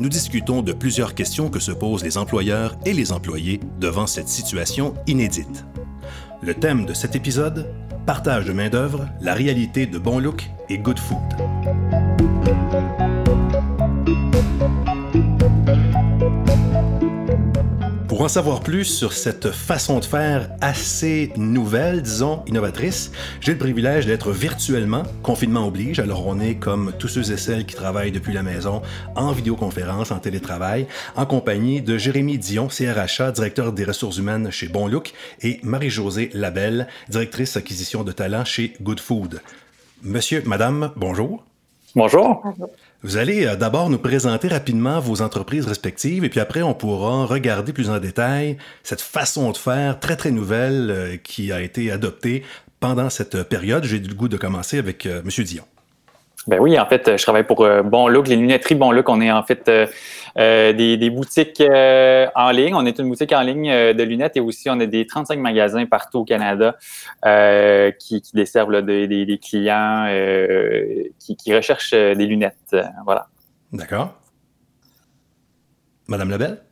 nous 0.00 0.08
discutons 0.08 0.62
de 0.62 0.72
plusieurs 0.72 1.14
questions 1.14 1.50
que 1.50 1.60
se 1.60 1.70
posent 1.70 2.02
les 2.02 2.16
employeurs 2.16 2.76
et 2.86 2.94
les 2.94 3.12
employés 3.12 3.60
devant 3.78 4.06
cette 4.06 4.28
situation 4.28 4.94
inédite. 5.06 5.66
Le 6.42 6.54
thème 6.54 6.86
de 6.86 6.94
cet 6.94 7.14
épisode 7.14 7.72
Partage 8.06 8.46
de 8.46 8.52
main-d'œuvre, 8.52 9.06
la 9.20 9.34
réalité 9.34 9.86
de 9.86 9.98
Bon 9.98 10.18
Look 10.18 10.50
et 10.70 10.78
Good 10.78 10.98
Food. 10.98 11.49
Pour 18.20 18.26
en 18.26 18.28
savoir 18.28 18.60
plus 18.60 18.84
sur 18.84 19.14
cette 19.14 19.50
façon 19.50 19.98
de 19.98 20.04
faire 20.04 20.50
assez 20.60 21.32
nouvelle, 21.38 22.02
disons 22.02 22.42
innovatrice, 22.46 23.12
j'ai 23.40 23.52
le 23.52 23.58
privilège 23.58 24.04
d'être 24.04 24.30
virtuellement, 24.30 25.04
confinement 25.22 25.66
oblige, 25.66 26.00
alors 26.00 26.26
on 26.26 26.38
est 26.38 26.56
comme 26.56 26.92
tous 26.98 27.08
ceux 27.08 27.32
et 27.32 27.38
celles 27.38 27.64
qui 27.64 27.74
travaillent 27.74 28.12
depuis 28.12 28.34
la 28.34 28.42
maison, 28.42 28.82
en 29.16 29.32
vidéoconférence, 29.32 30.10
en 30.10 30.18
télétravail, 30.18 30.86
en 31.16 31.24
compagnie 31.24 31.80
de 31.80 31.96
Jérémy 31.96 32.36
Dion, 32.36 32.68
CRHA, 32.68 33.32
directeur 33.32 33.72
des 33.72 33.84
ressources 33.84 34.18
humaines 34.18 34.50
chez 34.50 34.68
Bon 34.68 34.86
Look, 34.86 35.14
et 35.40 35.58
Marie-Josée 35.62 36.28
Labelle, 36.34 36.88
directrice 37.08 37.56
acquisition 37.56 38.04
de 38.04 38.12
talent 38.12 38.44
chez 38.44 38.74
Good 38.82 39.00
Food. 39.00 39.40
Monsieur, 40.02 40.42
madame, 40.44 40.92
bonjour. 40.94 41.42
Bonjour. 41.96 42.44
Vous 43.02 43.16
allez 43.16 43.46
euh, 43.46 43.56
d'abord 43.56 43.90
nous 43.90 43.98
présenter 43.98 44.46
rapidement 44.46 45.00
vos 45.00 45.22
entreprises 45.22 45.66
respectives 45.66 46.24
et 46.24 46.28
puis 46.28 46.38
après 46.38 46.62
on 46.62 46.72
pourra 46.72 47.26
regarder 47.26 47.72
plus 47.72 47.90
en 47.90 47.98
détail 47.98 48.58
cette 48.84 49.00
façon 49.00 49.50
de 49.50 49.56
faire 49.56 49.98
très 49.98 50.16
très 50.16 50.30
nouvelle 50.30 50.90
euh, 50.90 51.16
qui 51.16 51.50
a 51.50 51.60
été 51.60 51.90
adoptée 51.90 52.44
pendant 52.78 53.10
cette 53.10 53.42
période. 53.44 53.84
J'ai 53.84 53.98
le 53.98 54.14
goût 54.14 54.28
de 54.28 54.36
commencer 54.36 54.78
avec 54.78 55.04
euh, 55.06 55.20
Monsieur 55.24 55.42
Dion. 55.42 55.64
Ben 56.46 56.58
oui, 56.58 56.78
en 56.78 56.86
fait, 56.86 57.16
je 57.18 57.22
travaille 57.22 57.44
pour 57.44 57.66
Bon 57.84 58.08
Look, 58.08 58.26
les 58.26 58.36
lunetteries 58.36 58.74
Bon 58.74 58.92
Look. 58.92 59.08
On 59.08 59.20
est 59.20 59.30
en 59.30 59.42
fait 59.42 59.70
des, 60.36 61.10
boutiques 61.10 61.62
en 61.62 62.50
ligne. 62.50 62.74
On 62.74 62.86
est 62.86 62.98
une 62.98 63.08
boutique 63.08 63.32
en 63.32 63.42
ligne 63.42 63.70
de 63.70 64.02
lunettes 64.02 64.36
et 64.36 64.40
aussi 64.40 64.70
on 64.70 64.80
a 64.80 64.86
des 64.86 65.06
35 65.06 65.38
magasins 65.38 65.84
partout 65.84 66.20
au 66.20 66.24
Canada 66.24 66.76
qui, 67.98 68.22
qui, 68.22 68.32
desservent 68.34 68.82
des, 68.82 69.38
clients 69.42 70.06
qui, 71.18 71.36
qui, 71.36 71.54
recherchent 71.54 71.92
des 71.92 72.26
lunettes. 72.26 72.74
voilà. 73.04 73.26
D'accord. 73.72 74.14
Madame 76.08 76.30
Labelle? 76.30 76.62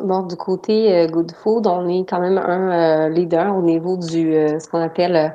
Bon, 0.00 0.22
du 0.22 0.36
côté 0.36 1.06
Good 1.10 1.32
Food, 1.42 1.66
on 1.66 1.88
est 1.88 2.08
quand 2.08 2.20
même 2.20 2.38
un 2.38 3.08
leader 3.08 3.56
au 3.56 3.62
niveau 3.62 3.96
du 3.96 4.32
ce 4.32 4.68
qu'on 4.68 4.80
appelle 4.80 5.34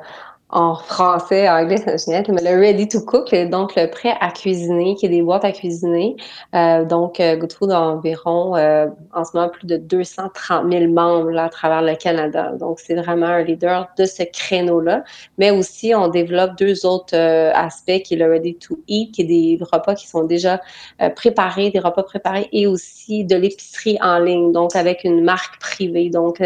en 0.50 0.76
français, 0.76 1.46
en 1.46 1.60
anglais, 1.60 1.76
c'est 1.76 2.06
génial, 2.06 2.24
mais 2.28 2.40
le 2.42 2.58
ready 2.58 2.88
to 2.88 3.00
cook, 3.02 3.34
donc 3.50 3.76
le 3.76 3.86
prêt 3.90 4.14
à 4.18 4.30
cuisiner, 4.30 4.94
qui 4.94 5.04
est 5.04 5.10
des 5.10 5.20
boîtes 5.20 5.44
à 5.44 5.52
cuisiner. 5.52 6.16
Euh, 6.54 6.86
donc, 6.86 7.20
euh, 7.20 7.36
Good 7.36 7.52
Food 7.52 7.70
a 7.70 7.78
environ, 7.78 8.56
euh, 8.56 8.86
en 9.14 9.24
ce 9.24 9.36
moment, 9.36 9.50
plus 9.50 9.66
de 9.66 9.76
230 9.76 10.72
000 10.72 10.90
membres 10.90 11.36
à 11.36 11.50
travers 11.50 11.82
le 11.82 11.94
Canada. 11.96 12.52
Donc, 12.58 12.80
c'est 12.80 12.94
vraiment 12.94 13.26
un 13.26 13.42
leader 13.42 13.88
de 13.98 14.06
ce 14.06 14.22
créneau-là. 14.22 15.04
Mais 15.36 15.50
aussi, 15.50 15.94
on 15.94 16.08
développe 16.08 16.56
deux 16.56 16.86
autres 16.86 17.14
aspects, 17.14 18.00
qui 18.04 18.14
est 18.14 18.18
le 18.18 18.30
ready 18.30 18.54
to 18.54 18.78
eat, 18.88 19.12
qui 19.12 19.22
est 19.22 19.24
des 19.24 19.58
repas 19.60 19.94
qui 19.94 20.08
sont 20.08 20.24
déjà 20.24 20.62
préparés, 21.14 21.70
des 21.70 21.78
repas 21.78 22.02
préparés, 22.04 22.48
et 22.52 22.66
aussi 22.66 23.24
de 23.24 23.36
l'épicerie 23.36 23.98
en 24.00 24.18
ligne, 24.18 24.52
donc 24.52 24.74
avec 24.74 25.04
une 25.04 25.22
marque 25.22 25.60
privée. 25.60 26.08
Donc, 26.08 26.42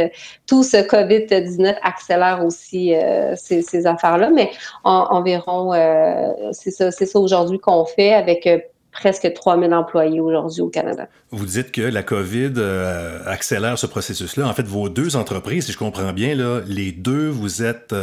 tout 0.48 0.64
ce 0.64 0.78
COVID-19 0.78 1.76
accélère 1.82 2.44
aussi 2.44 2.94
ces, 3.36 3.62
ces 3.62 3.86
affaires-là, 3.92 4.30
mais 4.30 4.50
environ, 4.84 5.72
euh, 5.72 6.28
c'est 6.52 6.70
ça, 6.70 6.90
ça 6.90 7.18
aujourd'hui 7.18 7.58
qu'on 7.58 7.84
fait 7.84 8.12
avec 8.12 8.46
euh, 8.46 8.58
presque 8.92 9.32
3000 9.32 9.72
employés 9.72 10.20
aujourd'hui 10.20 10.60
au 10.60 10.68
Canada. 10.68 11.08
Vous 11.30 11.46
dites 11.46 11.72
que 11.72 11.80
la 11.80 12.02
COVID 12.02 12.52
euh, 12.56 13.20
accélère 13.26 13.78
ce 13.78 13.86
processus-là. 13.86 14.46
En 14.46 14.52
fait, 14.52 14.66
vos 14.66 14.88
deux 14.88 15.16
entreprises, 15.16 15.66
si 15.66 15.72
je 15.72 15.78
comprends 15.78 16.12
bien, 16.12 16.34
là, 16.34 16.60
les 16.66 16.92
deux, 16.92 17.28
vous 17.28 17.62
êtes 17.62 17.94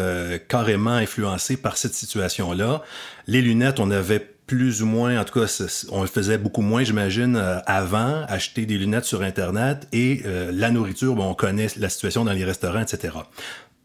carrément 0.48 0.92
influencés 0.92 1.58
par 1.58 1.78
cette 1.78 1.94
situation-là. 1.94 2.82
Les 3.28 3.42
lunettes, 3.42 3.80
on 3.80 3.92
avait 3.92 4.20
plus 4.48 4.82
ou 4.82 4.88
moins, 4.88 5.20
en 5.20 5.24
tout 5.26 5.40
cas, 5.40 5.46
on 5.92 6.02
le 6.02 6.08
faisait 6.08 6.40
beaucoup 6.40 6.64
moins, 6.64 6.84
j'imagine, 6.84 7.40
avant, 7.68 8.24
acheter 8.28 8.66
des 8.66 8.80
lunettes 8.80 9.06
sur 9.06 9.22
Internet 9.22 9.88
et 9.94 10.24
la 10.52 10.72
nourriture, 10.72 11.14
bon, 11.14 11.30
on 11.30 11.36
connaît 11.36 11.68
la 11.78 11.90
situation 11.90 12.26
dans 12.26 12.34
les 12.34 12.46
restaurants, 12.46 12.82
etc. 12.82 13.14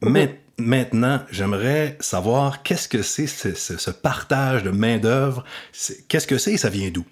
Mais 0.04 0.38
maintenant, 0.58 1.20
j'aimerais 1.30 1.96
savoir 2.00 2.62
qu'est-ce 2.62 2.88
que 2.88 3.02
c'est 3.02 3.26
ce, 3.26 3.90
partage 3.90 4.62
de 4.62 4.70
main-d'œuvre? 4.70 5.44
Qu'est-ce 6.08 6.26
que 6.26 6.38
c'est? 6.38 6.52
Et 6.52 6.58
ça 6.58 6.70
vient 6.70 6.90
d'où? 6.90 7.04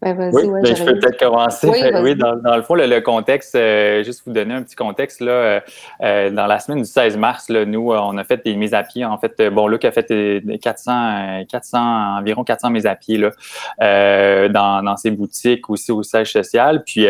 Ben, 0.00 0.30
oui, 0.32 0.48
ben, 0.48 0.66
je 0.66 0.82
peux 0.82 0.98
peut-être 0.98 1.18
commencer. 1.20 1.68
Oui, 1.68 2.16
dans, 2.16 2.56
le 2.56 2.62
fond, 2.62 2.74
le, 2.74 2.98
contexte, 2.98 3.54
euh, 3.54 4.02
juste 4.02 4.24
vous 4.26 4.32
donner 4.32 4.52
un 4.52 4.62
petit 4.64 4.74
contexte, 4.74 5.20
là, 5.20 5.30
euh, 5.30 5.60
euh, 6.02 6.30
dans 6.30 6.46
la 6.46 6.58
semaine 6.58 6.82
du 6.82 6.88
16 6.88 7.16
mars, 7.16 7.48
là, 7.48 7.64
nous, 7.64 7.92
on 7.92 8.18
a 8.18 8.24
fait 8.24 8.44
des 8.44 8.56
mises 8.56 8.74
à 8.74 8.82
pied. 8.82 9.04
En 9.04 9.16
fait, 9.18 9.40
bon, 9.50 9.68
Luc 9.68 9.84
a 9.84 9.92
fait 9.92 10.42
400, 10.60 11.44
400 11.48 12.18
environ 12.18 12.42
400 12.42 12.70
mises 12.70 12.86
à 12.86 12.96
pied 12.96 13.16
là, 13.16 14.48
dans, 14.48 14.82
dans 14.82 14.96
ses 14.96 15.12
boutiques, 15.12 15.70
aussi 15.70 15.92
au 15.92 16.02
siège 16.02 16.32
social. 16.32 16.82
Puis, 16.84 17.06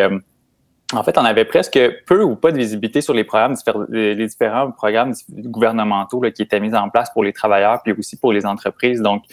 en 0.92 1.02
fait, 1.02 1.16
on 1.18 1.24
avait 1.24 1.44
presque 1.44 1.78
peu 2.06 2.22
ou 2.22 2.36
pas 2.36 2.52
de 2.52 2.58
visibilité 2.58 3.00
sur 3.00 3.14
les 3.14 3.24
programmes, 3.24 3.54
les 3.88 4.26
différents 4.26 4.70
programmes 4.70 5.14
gouvernementaux 5.30 6.20
qui 6.34 6.42
étaient 6.42 6.60
mis 6.60 6.74
en 6.74 6.90
place 6.90 7.10
pour 7.10 7.24
les 7.24 7.32
travailleurs 7.32 7.82
puis 7.82 7.92
aussi 7.92 8.16
pour 8.16 8.32
les 8.32 8.44
entreprises. 8.44 9.00
Donc, 9.00 9.24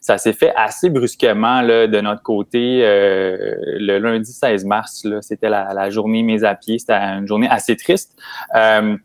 ça 0.00 0.18
s'est 0.18 0.32
fait 0.32 0.52
assez 0.56 0.90
brusquement 0.90 1.60
là, 1.62 1.86
de 1.86 2.00
notre 2.00 2.22
côté. 2.22 2.80
Euh, 2.82 3.54
le 3.78 3.98
lundi 3.98 4.32
16 4.32 4.64
mars, 4.64 5.06
c'était 5.20 5.50
la, 5.50 5.90
journée 5.90 6.22
mise 6.22 6.44
à 6.44 6.54
pied. 6.54 6.78
C'était 6.78 6.94
une 6.94 7.26
journée 7.26 7.48
assez 7.48 7.76
triste. 7.76 8.16
Euh, 8.54 8.96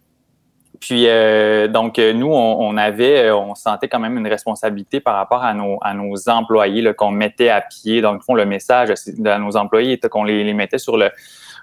puis 0.80 1.08
euh, 1.08 1.68
donc 1.68 1.98
nous, 1.98 2.32
on, 2.32 2.78
avait, 2.78 3.32
on 3.32 3.56
sentait 3.56 3.88
quand 3.88 4.00
même 4.00 4.16
une 4.16 4.28
responsabilité 4.28 5.00
par 5.00 5.16
rapport 5.16 5.44
à 5.44 5.56
nos, 5.56 5.80
à 5.82 5.96
nos 5.96 6.30
employés 6.30 6.94
qu'on 6.94 7.12
mettait 7.12 7.50
à 7.50 7.62
pied. 7.62 8.02
Donc, 8.02 8.24
fond, 8.24 8.36
le 8.36 8.46
message 8.46 8.94
à 9.26 9.40
nos 9.40 9.58
employés 9.58 9.94
était 9.94 10.08
qu'on 10.08 10.24
les 10.24 10.54
mettait 10.54 10.78
sur 10.78 10.96
le 10.96 11.10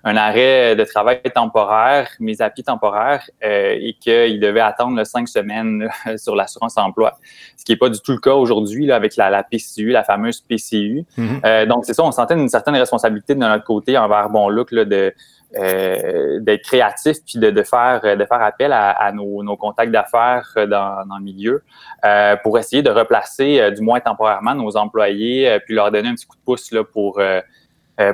un 0.05 0.17
arrêt 0.17 0.77
de 0.77 0.85
travail 0.85 1.21
temporaire, 1.35 2.09
mes 2.21 2.41
appuis 2.43 2.63
temporaires, 2.63 3.29
euh, 3.43 3.77
et 3.79 3.95
qu'ils 3.95 4.39
devaient 4.39 4.61
attendre 4.61 5.03
cinq 5.05 5.29
semaines 5.29 5.89
sur 6.17 6.37
l'assurance 6.37 6.77
emploi, 6.77 7.19
ce 7.57 7.65
qui 7.65 7.73
n'est 7.73 7.79
pas 7.79 7.89
du 7.89 7.99
tout 8.01 8.13
le 8.13 8.19
cas 8.19 8.35
aujourd'hui 8.35 8.93
avec 8.93 9.17
la, 9.17 9.31
la, 9.31 9.43
PCU, 9.43 9.91
la 9.91 10.05
fameuse 10.05 10.41
PCU. 10.41 11.05
Mm-hmm. 11.17 11.41
euh, 11.45 11.67
donc, 11.67 11.87
c'est 11.87 11.95
ça, 11.95 12.05
on 12.05 12.13
sentait 12.13 12.35
une 12.35 12.49
certaine 12.49 12.77
responsabilité 12.77 13.35
de 13.35 13.41
notre 13.41 13.65
côté 13.65 13.97
envers 13.97 14.29
Bon 14.29 14.49
Look 14.49 14.73
là, 14.73 14.85
de 14.85 15.15
euh, 15.57 16.41
d'être 16.41 16.63
créatif 16.63 17.19
puis 17.25 17.39
de, 17.39 17.51
de, 17.51 17.63
faire 17.63 18.01
de 18.03 18.25
faire 18.25 18.43
appel 18.43 18.73
à, 18.73 18.91
à 18.91 19.13
nos, 19.13 19.43
nos, 19.43 19.57
contacts 19.57 19.93
d'affaires 19.93 20.49
dans, 20.57 21.07
dans, 21.07 21.17
le 21.17 21.23
milieu 21.23 21.63
euh, 22.05 22.37
pour 22.43 22.59
essayer 22.59 22.83
de 22.83 22.91
replacer 22.91 23.61
euh, 23.61 23.71
du 23.71 23.81
moins 23.81 24.01
temporairement 24.01 24.55
nos 24.55 24.77
employés 24.77 25.49
euh, 25.49 25.59
puis 25.65 25.75
leur 25.75 25.91
donner 25.91 26.09
un 26.09 26.15
petit 26.15 26.27
coup 26.27 26.37
de 26.37 26.43
pouce 26.45 26.73
là, 26.73 26.83
pour 26.83 27.21
euh, 27.21 27.41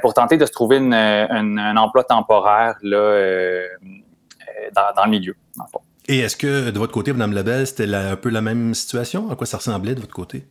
pour 0.02 0.14
tenter 0.14 0.36
de 0.36 0.46
se 0.46 0.52
trouver 0.52 0.76
une, 0.78 0.92
un 0.92 1.76
emploi 1.76 2.04
temporaire 2.04 2.76
là, 2.82 2.96
euh, 2.96 4.70
dans, 4.74 5.04
le 5.04 5.10
milieu. 5.10 5.36
Et 6.08 6.20
est-ce 6.20 6.36
que 6.36 6.70
de 6.70 6.78
votre 6.78 6.92
côté, 6.92 7.12
Mme 7.12 7.32
Labelle, 7.32 7.66
c'était 7.66 7.92
un 7.94 8.16
peu 8.16 8.30
la 8.30 8.40
même 8.40 8.74
situation? 8.74 9.30
À 9.30 9.36
quoi 9.36 9.46
ça 9.46 9.58
ressemblait 9.58 9.94
de 9.94 10.00
votre 10.00 10.14
côté? 10.14 10.46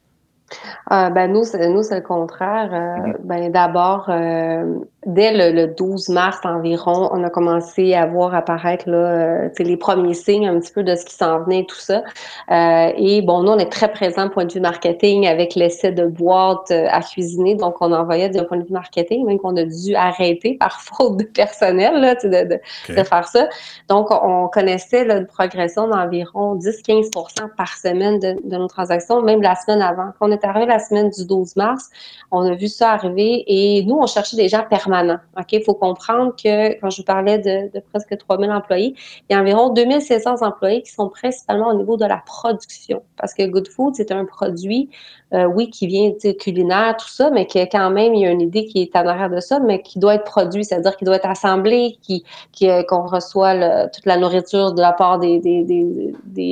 Euh, 0.91 1.09
ben 1.09 1.31
nous, 1.31 1.43
nous 1.69 1.83
c'est 1.83 1.95
le 1.95 2.01
contraire. 2.01 2.69
Euh, 2.73 3.11
mm-hmm. 3.11 3.15
ben 3.23 3.51
d'abord, 3.51 4.07
euh, 4.09 4.79
dès 5.05 5.51
le, 5.51 5.67
12 5.67 6.09
mars 6.09 6.39
environ, 6.43 7.09
on 7.11 7.23
a 7.23 7.29
commencé 7.29 7.93
à 7.93 8.05
voir 8.05 8.33
apparaître 8.33 8.89
là, 8.89 8.97
euh, 8.97 9.49
les 9.59 9.77
premiers 9.77 10.13
signes 10.13 10.47
un 10.47 10.59
petit 10.59 10.73
peu 10.73 10.83
de 10.83 10.95
ce 10.95 11.05
qui 11.05 11.13
s'en 11.13 11.43
venait 11.43 11.59
et 11.59 11.65
tout 11.65 11.75
ça. 11.75 12.03
et 12.49 13.21
bon, 13.21 13.43
nous, 13.43 13.51
on 13.51 13.59
est 13.59 13.71
très 13.71 13.91
présent 13.91 14.29
point 14.29 14.45
de 14.45 14.53
vue 14.53 14.59
marketing 14.59 15.27
avec 15.27 15.55
l'essai 15.55 15.91
de 15.91 16.05
boîtes 16.05 16.71
à 16.71 17.01
cuisiner. 17.01 17.55
Donc, 17.55 17.77
on 17.81 17.91
envoyait 17.91 18.29
d'un 18.29 18.43
point 18.43 18.57
de 18.57 18.63
vue 18.63 18.73
marketing, 18.73 19.25
même 19.25 19.37
qu'on 19.37 19.55
a 19.57 19.63
dû 19.63 19.95
arrêter 19.95 20.55
par 20.55 20.81
faute 20.81 21.17
de 21.17 21.23
personnel 21.23 21.99
là, 21.99 22.15
de, 22.15 22.27
de, 22.27 22.93
de, 22.95 23.03
faire 23.03 23.27
ça. 23.27 23.47
Donc, 23.87 24.07
on 24.11 24.47
connaissait 24.47 25.05
là, 25.05 25.17
une 25.17 25.27
progression 25.27 25.87
d'environ 25.87 26.55
10-15% 26.55 27.55
par 27.55 27.75
semaine 27.75 28.19
de, 28.19 28.35
de, 28.43 28.57
nos 28.57 28.67
transactions, 28.67 29.21
même 29.21 29.41
la 29.41 29.55
semaine 29.55 29.81
avant. 29.81 30.11
qu'on 30.19 30.31
est 30.39 30.45
arrivé 30.45 30.65
la 30.65 30.79
semaine 30.79 31.09
du 31.09 31.25
12 31.25 31.55
mars, 31.55 31.89
on 32.31 32.41
a 32.41 32.55
vu 32.55 32.67
ça 32.67 32.91
arriver 32.91 33.43
et 33.47 33.83
nous, 33.83 33.97
on 33.97 34.07
cherchait 34.07 34.37
des 34.37 34.49
gens 34.49 34.63
permanents. 34.69 35.19
Il 35.51 35.63
faut 35.63 35.73
comprendre 35.73 36.35
que 36.35 36.79
quand 36.79 36.89
je 36.89 36.97
vous 36.97 37.05
parlais 37.05 37.39
de, 37.39 37.71
de 37.73 37.79
presque 37.79 38.17
3000 38.17 38.51
employés, 38.51 38.95
il 39.29 39.33
y 39.33 39.35
a 39.35 39.41
environ 39.41 39.69
2600 39.69 40.41
employés 40.41 40.81
qui 40.81 40.91
sont 40.91 41.09
principalement 41.09 41.69
au 41.69 41.73
niveau 41.73 41.97
de 41.97 42.05
la 42.05 42.17
production. 42.25 43.03
Parce 43.17 43.33
que 43.33 43.45
Good 43.45 43.69
Food, 43.69 43.95
c'est 43.95 44.11
un 44.11 44.25
produit, 44.25 44.89
euh, 45.33 45.45
oui, 45.45 45.69
qui 45.69 45.85
vient 45.85 46.11
culinaire, 46.39 46.97
tout 46.97 47.07
ça, 47.07 47.29
mais 47.29 47.45
qui 47.45 47.59
quand 47.69 47.91
même, 47.91 48.15
il 48.15 48.21
y 48.21 48.25
a 48.25 48.31
une 48.31 48.41
idée 48.41 48.65
qui 48.65 48.81
est 48.81 48.95
en 48.95 49.05
arrière 49.05 49.29
de 49.29 49.39
ça, 49.39 49.59
mais 49.59 49.81
qui 49.81 49.99
doit 49.99 50.15
être 50.15 50.23
produit, 50.23 50.65
c'est-à-dire 50.65 50.97
qu'il 50.97 51.05
doit 51.05 51.17
être 51.17 51.29
assemblé, 51.29 51.97
qui, 52.01 52.23
euh, 52.63 52.83
qu'on 52.83 53.05
reçoit 53.05 53.87
toute 53.89 54.05
la 54.05 54.17
nourriture 54.17 54.73
de 54.73 54.81
la 54.81 54.91
part 54.91 55.19
des, 55.19 55.41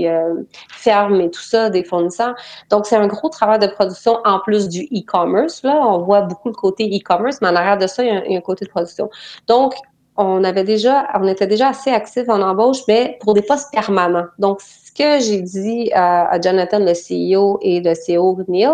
euh, 0.06 0.34
fermes 0.72 1.22
et 1.22 1.32
tout 1.32 1.42
ça, 1.42 1.70
des 1.72 1.84
fournisseurs. 1.84 2.36
Donc, 2.70 2.86
c'est 2.86 2.98
un 2.98 3.08
gros 3.08 3.30
travail 3.30 3.60
de 3.60 3.68
production 3.68 4.20
en 4.26 4.40
plus 4.40 4.70
du 4.70 4.84
e-commerce. 4.94 5.64
Là, 5.64 5.82
on 5.84 6.00
voit 6.04 6.22
beaucoup 6.22 6.50
le 6.50 6.56
côté 6.56 6.86
e-commerce, 6.86 7.40
mais 7.42 7.48
en 7.48 7.56
arrière 7.56 7.80
de 7.80 7.88
ça, 7.88 8.04
il 8.04 8.14
y, 8.14 8.36
a 8.36 8.38
un, 8.38 8.42
côté 8.42 8.66
de 8.66 8.70
production. 8.70 9.10
Donc, 9.48 9.74
on 10.18 10.44
avait 10.44 10.64
déjà, 10.64 11.08
on 11.16 11.28
était 11.28 11.48
déjà 11.48 11.70
assez 11.70 11.92
actifs 11.92 12.30
en 12.30 12.42
embauche, 12.42 12.80
mais 12.88 13.18
pour 13.22 13.34
des 13.34 13.42
postes 13.42 13.72
permanents. 13.72 14.26
Donc, 14.40 14.62
que 14.98 15.20
j'ai 15.20 15.42
dit 15.42 15.92
à, 15.94 16.40
Jonathan, 16.42 16.80
le 16.80 16.94
CEO, 16.94 17.60
et 17.62 17.82
le 17.82 17.94
CEO 17.94 18.40
Neil 18.48 18.68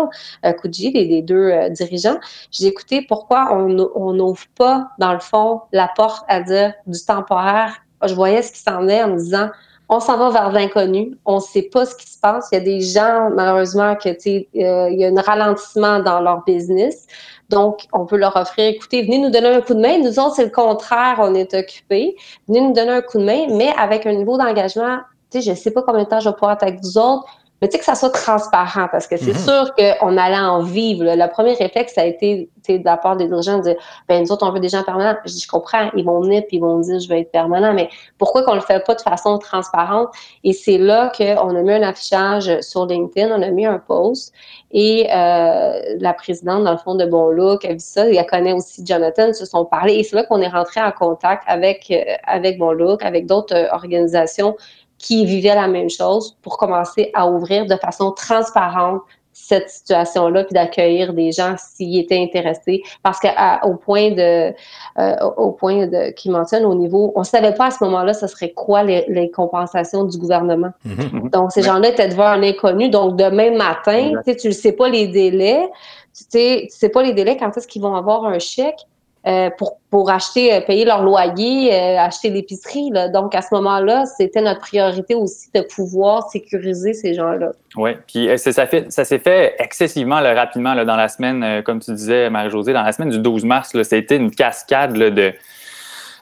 euh, 0.44 0.52
Kuji, 0.52 0.92
les, 0.92 1.22
deux 1.22 1.50
euh, 1.50 1.68
dirigeants, 1.68 2.18
j'ai 2.50 2.66
écouté 2.66 3.02
pourquoi 3.06 3.48
on 3.52 4.12
n'ouvre 4.12 4.44
pas, 4.56 4.88
dans 4.98 5.12
le 5.12 5.20
fond, 5.20 5.60
la 5.72 5.88
porte 5.94 6.24
à 6.28 6.40
dire 6.40 6.72
du 6.86 6.98
temporaire. 7.04 7.74
Je 8.04 8.14
voyais 8.14 8.42
ce 8.42 8.52
qui 8.52 8.58
s'en 8.58 8.88
est 8.88 9.02
en 9.02 9.14
disant, 9.14 9.50
on 9.88 10.00
s'en 10.00 10.16
va 10.16 10.30
vers 10.30 10.52
l'inconnu. 10.52 11.16
On 11.24 11.36
ne 11.36 11.40
sait 11.40 11.62
pas 11.62 11.84
ce 11.84 11.94
qui 11.94 12.08
se 12.08 12.18
passe. 12.18 12.48
Il 12.52 12.54
y 12.56 12.58
a 12.58 12.64
des 12.64 12.80
gens, 12.80 13.30
malheureusement, 13.34 13.94
que 13.96 14.08
euh, 14.08 14.90
il 14.90 14.98
y 14.98 15.04
a 15.04 15.08
un 15.08 15.20
ralentissement 15.20 16.00
dans 16.00 16.20
leur 16.20 16.42
business. 16.44 17.06
Donc, 17.50 17.86
on 17.92 18.06
peut 18.06 18.16
leur 18.16 18.34
offrir, 18.36 18.66
écoutez, 18.66 19.02
venez 19.02 19.18
nous 19.18 19.30
donner 19.30 19.48
un 19.48 19.60
coup 19.60 19.74
de 19.74 19.80
main. 19.80 19.98
Nous 19.98 20.18
autres, 20.18 20.36
c'est 20.36 20.44
le 20.44 20.50
contraire, 20.50 21.16
on 21.18 21.34
est 21.34 21.52
occupés. 21.54 22.16
Venez 22.48 22.62
nous 22.62 22.72
donner 22.72 22.92
un 22.92 23.02
coup 23.02 23.18
de 23.18 23.24
main, 23.24 23.46
mais 23.50 23.72
avec 23.78 24.06
un 24.06 24.14
niveau 24.14 24.38
d'engagement, 24.38 25.00
tu 25.30 25.38
sais, 25.38 25.42
je 25.42 25.50
ne 25.50 25.56
sais 25.56 25.70
pas 25.70 25.82
combien 25.82 26.04
de 26.04 26.08
temps 26.08 26.20
je 26.20 26.28
vais 26.28 26.34
pouvoir 26.34 26.52
être 26.52 26.62
avec 26.62 26.80
vous 26.82 26.98
autres, 26.98 27.26
mais 27.62 27.68
tu 27.68 27.72
sais 27.72 27.78
que 27.78 27.84
ça 27.84 27.94
soit 27.94 28.10
transparent 28.10 28.88
parce 28.90 29.06
que 29.06 29.16
c'est 29.16 29.32
mhm. 29.32 29.38
sûr 29.38 29.74
qu'on 29.74 30.18
allait 30.18 30.36
en 30.36 30.62
vivre. 30.62 31.04
Le 31.04 31.30
premier 31.30 31.54
réflexe, 31.54 31.94
ça 31.94 32.02
a 32.02 32.04
été 32.04 32.50
de 32.68 32.84
la 32.84 32.96
part 32.96 33.16
des 33.16 33.26
dirigeants 33.26 33.58
de 33.58 33.62
dire 33.62 33.76
ben 34.08 34.22
nous 34.22 34.32
autres, 34.32 34.46
on 34.46 34.52
veut 34.52 34.60
des 34.60 34.68
gens 34.68 34.82
permanents. 34.82 35.16
Je 35.24 35.32
dis, 35.32 35.40
je 35.40 35.48
comprends, 35.48 35.88
ils 35.96 36.04
vont 36.04 36.20
venir 36.20 36.42
puis 36.46 36.58
ils 36.58 36.60
vont 36.60 36.78
me 36.78 36.82
dire 36.82 36.98
je 36.98 37.08
vais 37.08 37.20
être 37.20 37.30
permanent, 37.30 37.72
mais 37.72 37.88
pourquoi 38.18 38.42
qu'on 38.42 38.54
le 38.54 38.60
fait 38.60 38.84
pas 38.84 38.94
de 38.94 39.00
façon 39.00 39.38
transparente? 39.38 40.08
Et 40.42 40.52
c'est 40.52 40.78
là 40.78 41.10
qu'on 41.16 41.56
a 41.56 41.62
mis 41.62 41.72
un 41.72 41.82
affichage 41.82 42.60
sur 42.60 42.86
LinkedIn, 42.86 43.30
on 43.30 43.40
a 43.40 43.50
mis 43.50 43.64
un 43.64 43.78
post 43.78 44.34
et 44.76 45.06
euh, 45.14 45.80
la 46.00 46.12
présidente, 46.12 46.64
dans 46.64 46.72
le 46.72 46.78
fond, 46.78 46.96
de 46.96 47.06
Bon 47.06 47.30
Look, 47.30 47.64
a 47.64 47.72
vu 47.72 47.78
ça, 47.78 48.08
elle 48.08 48.26
connaît 48.26 48.52
aussi 48.52 48.84
Jonathan, 48.84 49.32
se 49.32 49.46
sont 49.46 49.64
parlé. 49.64 49.94
Et 49.94 50.02
c'est 50.02 50.16
là 50.16 50.24
qu'on 50.24 50.40
est 50.40 50.48
rentré 50.48 50.82
en 50.82 50.90
contact 50.90 51.44
avec, 51.46 51.90
euh, 51.92 52.02
avec 52.24 52.58
Bon 52.58 52.72
Look, 52.72 53.04
avec 53.04 53.26
d'autres 53.26 53.54
euh, 53.54 53.68
organisations 53.72 54.56
qui 54.98 55.26
vivaient 55.26 55.54
la 55.54 55.68
même 55.68 55.90
chose 55.90 56.36
pour 56.42 56.56
commencer 56.56 57.10
à 57.14 57.28
ouvrir 57.28 57.66
de 57.66 57.76
façon 57.76 58.12
transparente 58.12 59.02
cette 59.34 59.68
situation-là, 59.68 60.44
puis 60.44 60.54
d'accueillir 60.54 61.12
des 61.12 61.32
gens 61.32 61.56
s'ils 61.58 61.98
étaient 61.98 62.22
intéressés. 62.22 62.82
Parce 63.02 63.18
qu'au 63.18 63.74
point 63.74 64.12
de, 64.12 64.54
euh, 64.98 65.30
au 65.36 65.50
point 65.50 65.86
de, 65.86 66.12
qui 66.12 66.30
mentionne 66.30 66.64
au 66.64 66.74
niveau, 66.74 67.12
on 67.16 67.20
ne 67.20 67.24
savait 67.24 67.52
pas 67.52 67.66
à 67.66 67.70
ce 67.72 67.82
moment-là, 67.84 68.14
ce 68.14 68.28
serait 68.28 68.52
quoi 68.52 68.84
les, 68.84 69.30
compensations 69.34 70.04
du 70.04 70.16
gouvernement. 70.18 70.70
Mm-hmm. 70.86 71.30
Donc, 71.30 71.50
ces 71.50 71.62
gens-là 71.62 71.88
étaient 71.88 72.08
devant 72.08 72.26
un 72.26 72.42
inconnu. 72.44 72.88
Donc, 72.88 73.16
demain 73.16 73.50
matin, 73.50 74.12
tu 74.24 74.48
ne 74.48 74.52
sais 74.52 74.72
pas 74.72 74.88
les 74.88 75.08
délais, 75.08 75.68
tu 76.16 76.24
sais, 76.28 76.68
tu 76.70 76.76
sais 76.76 76.88
pas 76.88 77.02
les 77.02 77.12
délais 77.12 77.36
quand 77.36 77.56
est-ce 77.56 77.66
qu'ils 77.66 77.82
vont 77.82 77.96
avoir 77.96 78.24
un 78.24 78.38
chèque. 78.38 78.86
Euh, 79.26 79.48
pour, 79.56 79.78
pour 79.88 80.10
acheter, 80.10 80.52
euh, 80.52 80.60
payer 80.60 80.84
leur 80.84 81.02
loyer, 81.02 81.72
euh, 81.72 81.98
acheter 81.98 82.28
l'épicerie. 82.28 82.90
Donc, 83.10 83.34
à 83.34 83.40
ce 83.40 83.54
moment-là, 83.54 84.04
c'était 84.04 84.42
notre 84.42 84.60
priorité 84.60 85.14
aussi 85.14 85.48
de 85.54 85.62
pouvoir 85.62 86.28
sécuriser 86.28 86.92
ces 86.92 87.14
gens-là. 87.14 87.52
Oui, 87.74 87.92
puis 88.06 88.28
ça, 88.36 88.52
ça 88.52 89.04
s'est 89.06 89.18
fait 89.18 89.54
excessivement 89.58 90.16
rapidement 90.16 90.74
là, 90.74 90.84
dans 90.84 90.96
la 90.96 91.08
semaine, 91.08 91.62
comme 91.62 91.80
tu 91.80 91.94
disais, 91.94 92.28
Marie-Josée, 92.28 92.74
dans 92.74 92.82
la 92.82 92.92
semaine 92.92 93.08
du 93.08 93.18
12 93.18 93.46
mars, 93.46 93.74
été 93.74 94.16
une 94.16 94.30
cascade 94.30 94.92
de 94.92 95.32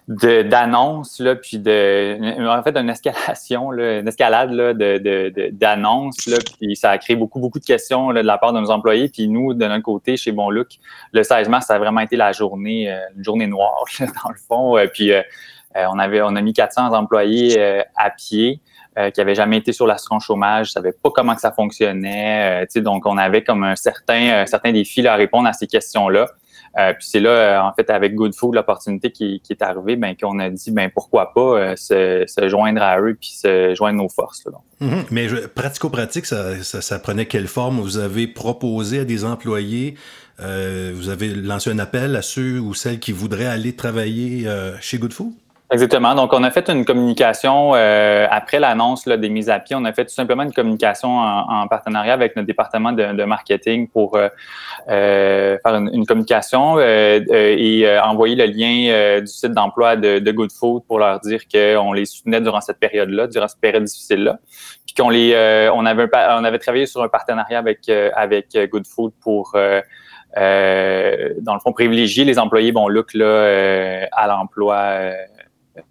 d'annonces, 0.08 1.20
là, 1.20 1.36
puis 1.36 1.58
de, 1.58 2.18
en 2.44 2.62
fait, 2.62 2.72
d'une 2.72 2.90
escalation, 2.90 3.70
là, 3.70 4.00
une 4.00 4.08
escalade 4.08 4.50
là, 4.50 4.74
de, 4.74 5.50
d'annonces, 5.52 6.26
là, 6.26 6.38
puis 6.58 6.74
ça 6.74 6.90
a 6.90 6.98
créé 6.98 7.14
beaucoup, 7.14 7.38
beaucoup 7.38 7.60
de 7.60 7.64
questions 7.64 8.10
là, 8.10 8.22
de 8.22 8.26
la 8.26 8.36
part 8.36 8.52
de 8.52 8.60
nos 8.60 8.70
employés. 8.70 9.08
Puis 9.08 9.28
nous, 9.28 9.54
de 9.54 9.64
notre 9.64 9.82
côté, 9.82 10.16
chez 10.16 10.32
Bon 10.32 10.50
Look, 10.50 10.68
le 11.12 11.22
16 11.22 11.48
mars, 11.48 11.66
ça 11.66 11.76
a 11.76 11.78
vraiment 11.78 12.00
été 12.00 12.16
la 12.16 12.32
journée, 12.32 12.90
euh, 12.90 12.98
une 13.16 13.24
journée 13.24 13.46
noire, 13.46 13.84
dans 14.00 14.30
le 14.30 14.38
fond. 14.48 14.76
Euh, 14.76 14.86
puis 14.92 15.12
euh, 15.12 15.22
on 15.76 15.98
avait, 15.98 16.20
on 16.20 16.34
a 16.34 16.40
mis 16.40 16.52
400 16.52 16.92
employés 16.92 17.58
à 17.96 18.10
pied. 18.10 18.60
qui 19.14 19.20
n'avaient 19.20 19.34
jamais 19.34 19.56
été 19.56 19.72
sur 19.72 19.86
l'assurance 19.86 20.24
chômage, 20.24 20.72
savaient 20.72 20.92
pas 20.92 21.10
comment 21.14 21.34
que 21.34 21.40
ça 21.40 21.52
fonctionnait. 21.52 22.66
donc, 22.76 23.06
on 23.06 23.16
avait 23.16 23.42
comme 23.42 23.64
un 23.64 23.76
certain, 23.76 24.44
certain 24.44 24.72
défi 24.72 25.06
à 25.06 25.14
répondre 25.14 25.48
à 25.48 25.54
ces 25.54 25.66
questions-là. 25.66 26.26
Euh, 26.78 26.94
puis 26.94 27.06
c'est 27.06 27.20
là, 27.20 27.30
euh, 27.30 27.60
en 27.60 27.72
fait, 27.74 27.90
avec 27.90 28.14
Good 28.14 28.34
Food, 28.34 28.54
l'opportunité 28.54 29.10
qui, 29.10 29.42
est 29.48 29.62
arrivée, 29.62 29.96
ben, 29.96 30.16
qu'on 30.16 30.38
a 30.38 30.48
dit, 30.48 30.70
ben, 30.70 30.90
pourquoi 30.92 31.32
pas 31.34 31.40
euh, 31.40 31.76
se, 31.76 32.48
joindre 32.48 32.82
à 32.82 33.00
eux 33.00 33.16
puis 33.18 33.30
se 33.30 33.74
joindre 33.74 33.98
nos 33.98 34.08
forces. 34.08 34.44
Mm-hmm. 34.80 35.04
Mais 35.10 35.26
pratico-pratique, 35.54 36.26
ça, 36.26 36.62
ça, 36.62 36.98
prenait 36.98 37.26
quelle 37.26 37.46
forme? 37.46 37.80
Vous 37.80 37.98
avez 37.98 38.26
proposé 38.26 39.00
à 39.00 39.04
des 39.04 39.24
employés, 39.24 39.96
vous 40.38 41.08
avez 41.08 41.28
lancé 41.34 41.70
un 41.70 41.78
appel 41.78 42.16
à 42.16 42.22
ceux 42.22 42.58
ou 42.58 42.74
celles 42.74 42.98
qui 42.98 43.12
voudraient 43.12 43.46
aller 43.46 43.76
travailler 43.76 44.48
chez 44.80 44.98
Good 44.98 45.12
Food? 45.12 45.32
Exactement. 45.72 46.14
Donc, 46.14 46.34
on 46.34 46.42
a 46.42 46.50
fait 46.50 46.68
une 46.68 46.84
communication 46.84 47.72
euh, 47.74 48.26
après 48.30 48.60
l'annonce 48.60 49.08
des 49.08 49.30
mises 49.30 49.48
à 49.48 49.58
pied. 49.58 49.74
On 49.74 49.86
a 49.86 49.92
fait 49.94 50.04
tout 50.04 50.12
simplement 50.12 50.42
une 50.42 50.52
communication 50.52 51.08
en, 51.08 51.66
partenariat 51.66 52.12
avec 52.12 52.36
notre 52.36 52.46
département 52.46 52.92
de, 52.92 53.24
marketing 53.24 53.88
pour 53.88 54.16
euh, 54.16 54.28
euh, 54.90 55.56
faire 55.64 55.76
une, 55.76 56.04
communication 56.04 56.78
et 56.78 57.98
envoyer 58.04 58.36
le 58.36 58.44
lien 58.44 59.20
du 59.20 59.26
site 59.26 59.52
d'emploi 59.52 59.96
de, 59.96 60.18
de, 60.18 60.32
Good 60.32 60.52
Food 60.52 60.82
pour 60.86 60.98
leur 60.98 61.20
dire 61.20 61.40
qu'on 61.50 61.94
les 61.94 62.04
soutenait 62.04 62.42
durant 62.42 62.60
cette 62.60 62.78
période-là, 62.78 63.26
durant 63.26 63.48
cette 63.48 63.60
période 63.60 63.84
difficile-là, 63.84 64.40
puis 64.84 64.94
qu'on 64.94 65.08
les, 65.08 65.70
on 65.72 65.86
avait 65.86 66.06
on 66.12 66.44
avait 66.44 66.58
travaillé 66.58 66.84
sur 66.84 67.02
un 67.02 67.08
partenariat 67.08 67.58
avec 67.58 67.88
avec 67.88 68.54
Good 68.70 68.86
Food 68.86 69.12
pour 69.22 69.52
dans 69.54 69.82
le 70.34 71.60
fond, 71.60 71.72
privilégier 71.72 72.26
les 72.26 72.38
employés 72.38 72.72
bon 72.72 72.88
look 72.88 73.14
là, 73.14 74.06
à 74.12 74.26
l'emploi 74.26 75.14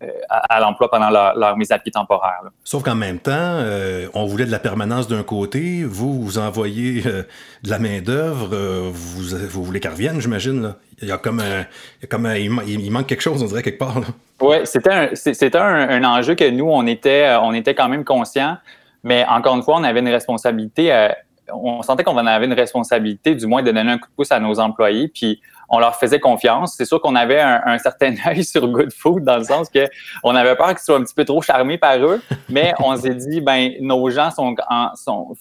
euh, 0.03 0.07
à, 0.29 0.59
l'emploi 0.59 0.91
pendant 0.91 1.09
leur, 1.09 1.57
mise 1.57 1.71
à 1.71 1.79
pied 1.79 1.91
temporaire. 1.91 2.41
Sauf 2.63 2.83
qu'en 2.83 2.93
même 2.93 3.17
temps, 3.17 3.31
euh, 3.33 4.07
on 4.13 4.25
voulait 4.25 4.45
de 4.45 4.51
la 4.51 4.59
permanence 4.59 5.07
d'un 5.07 5.23
côté, 5.23 5.83
vous, 5.83 6.21
vous 6.21 6.38
envoyez 6.38 7.01
euh, 7.07 7.23
de 7.63 7.69
la 7.69 7.79
main-d'œuvre, 7.79 8.55
vous, 8.91 9.38
vous 9.50 9.63
voulez 9.63 9.79
qu'elle 9.79 9.91
revienne, 9.91 10.21
j'imagine. 10.21 10.75
Il 11.01 11.07
y 11.07 11.11
a 11.11 11.17
comme, 11.17 11.41
il, 11.43 12.01
y 12.01 12.05
a 12.05 12.07
comme 12.07 12.31
il, 12.35 12.91
manque 12.91 13.07
quelque 13.07 13.21
chose, 13.21 13.41
on 13.41 13.47
dirait, 13.47 13.63
quelque 13.63 13.79
part. 13.79 14.01
Oui, 14.39 14.57
c'était 14.65 14.91
un, 14.91 15.09
c'était 15.15 15.57
un, 15.57 16.03
enjeu 16.03 16.35
que 16.35 16.47
nous, 16.47 16.69
on 16.69 16.85
était, 16.85 17.35
on 17.41 17.53
était 17.53 17.73
quand 17.73 17.89
même 17.89 18.05
conscients, 18.05 18.57
mais 19.03 19.25
encore 19.27 19.55
une 19.55 19.63
fois, 19.63 19.77
on 19.77 19.83
avait 19.83 20.01
une 20.01 20.09
responsabilité. 20.09 21.09
On 21.53 21.81
sentait 21.81 22.03
qu'on 22.03 22.17
avait 22.17 22.46
une 22.46 22.53
responsabilité, 22.53 23.36
du 23.36 23.48
moins, 23.48 23.62
de 23.62 23.72
donner 23.72 23.91
un 23.91 23.98
coup 23.98 24.10
de 24.10 24.15
pouce 24.15 24.31
à 24.31 24.39
nos 24.39 24.60
employés. 24.60 25.08
Puis 25.08 25.41
on 25.72 25.79
leur 25.79 25.96
faisait 25.96 26.20
confiance. 26.20 26.75
C'est 26.77 26.86
sûr 26.86 27.01
qu'on 27.01 27.15
avait 27.15 27.39
un, 27.39 27.77
certain 27.77 28.13
œil 28.27 28.43
sur 28.43 28.67
Good 28.67 28.91
Food 28.93 29.24
dans 29.24 29.38
le 29.38 29.43
sens 29.43 29.70
que 29.70 29.88
on 30.24 30.36
avait 30.36 30.55
peur 30.55 30.70
qu'ils 30.70 30.79
soient 30.79 30.98
un 30.98 31.03
petit 31.03 31.15
peu 31.15 31.25
trop 31.25 31.41
charmés 31.41 31.77
par 31.77 31.98
eux, 31.98 32.22
mais 32.50 32.74
on 32.79 32.96
s'est 32.98 33.15
dit, 33.15 33.41
ben 33.41 33.72
nos 33.79 34.10
gens 34.10 34.29
sont, 34.31 34.53
sont, 34.96 35.34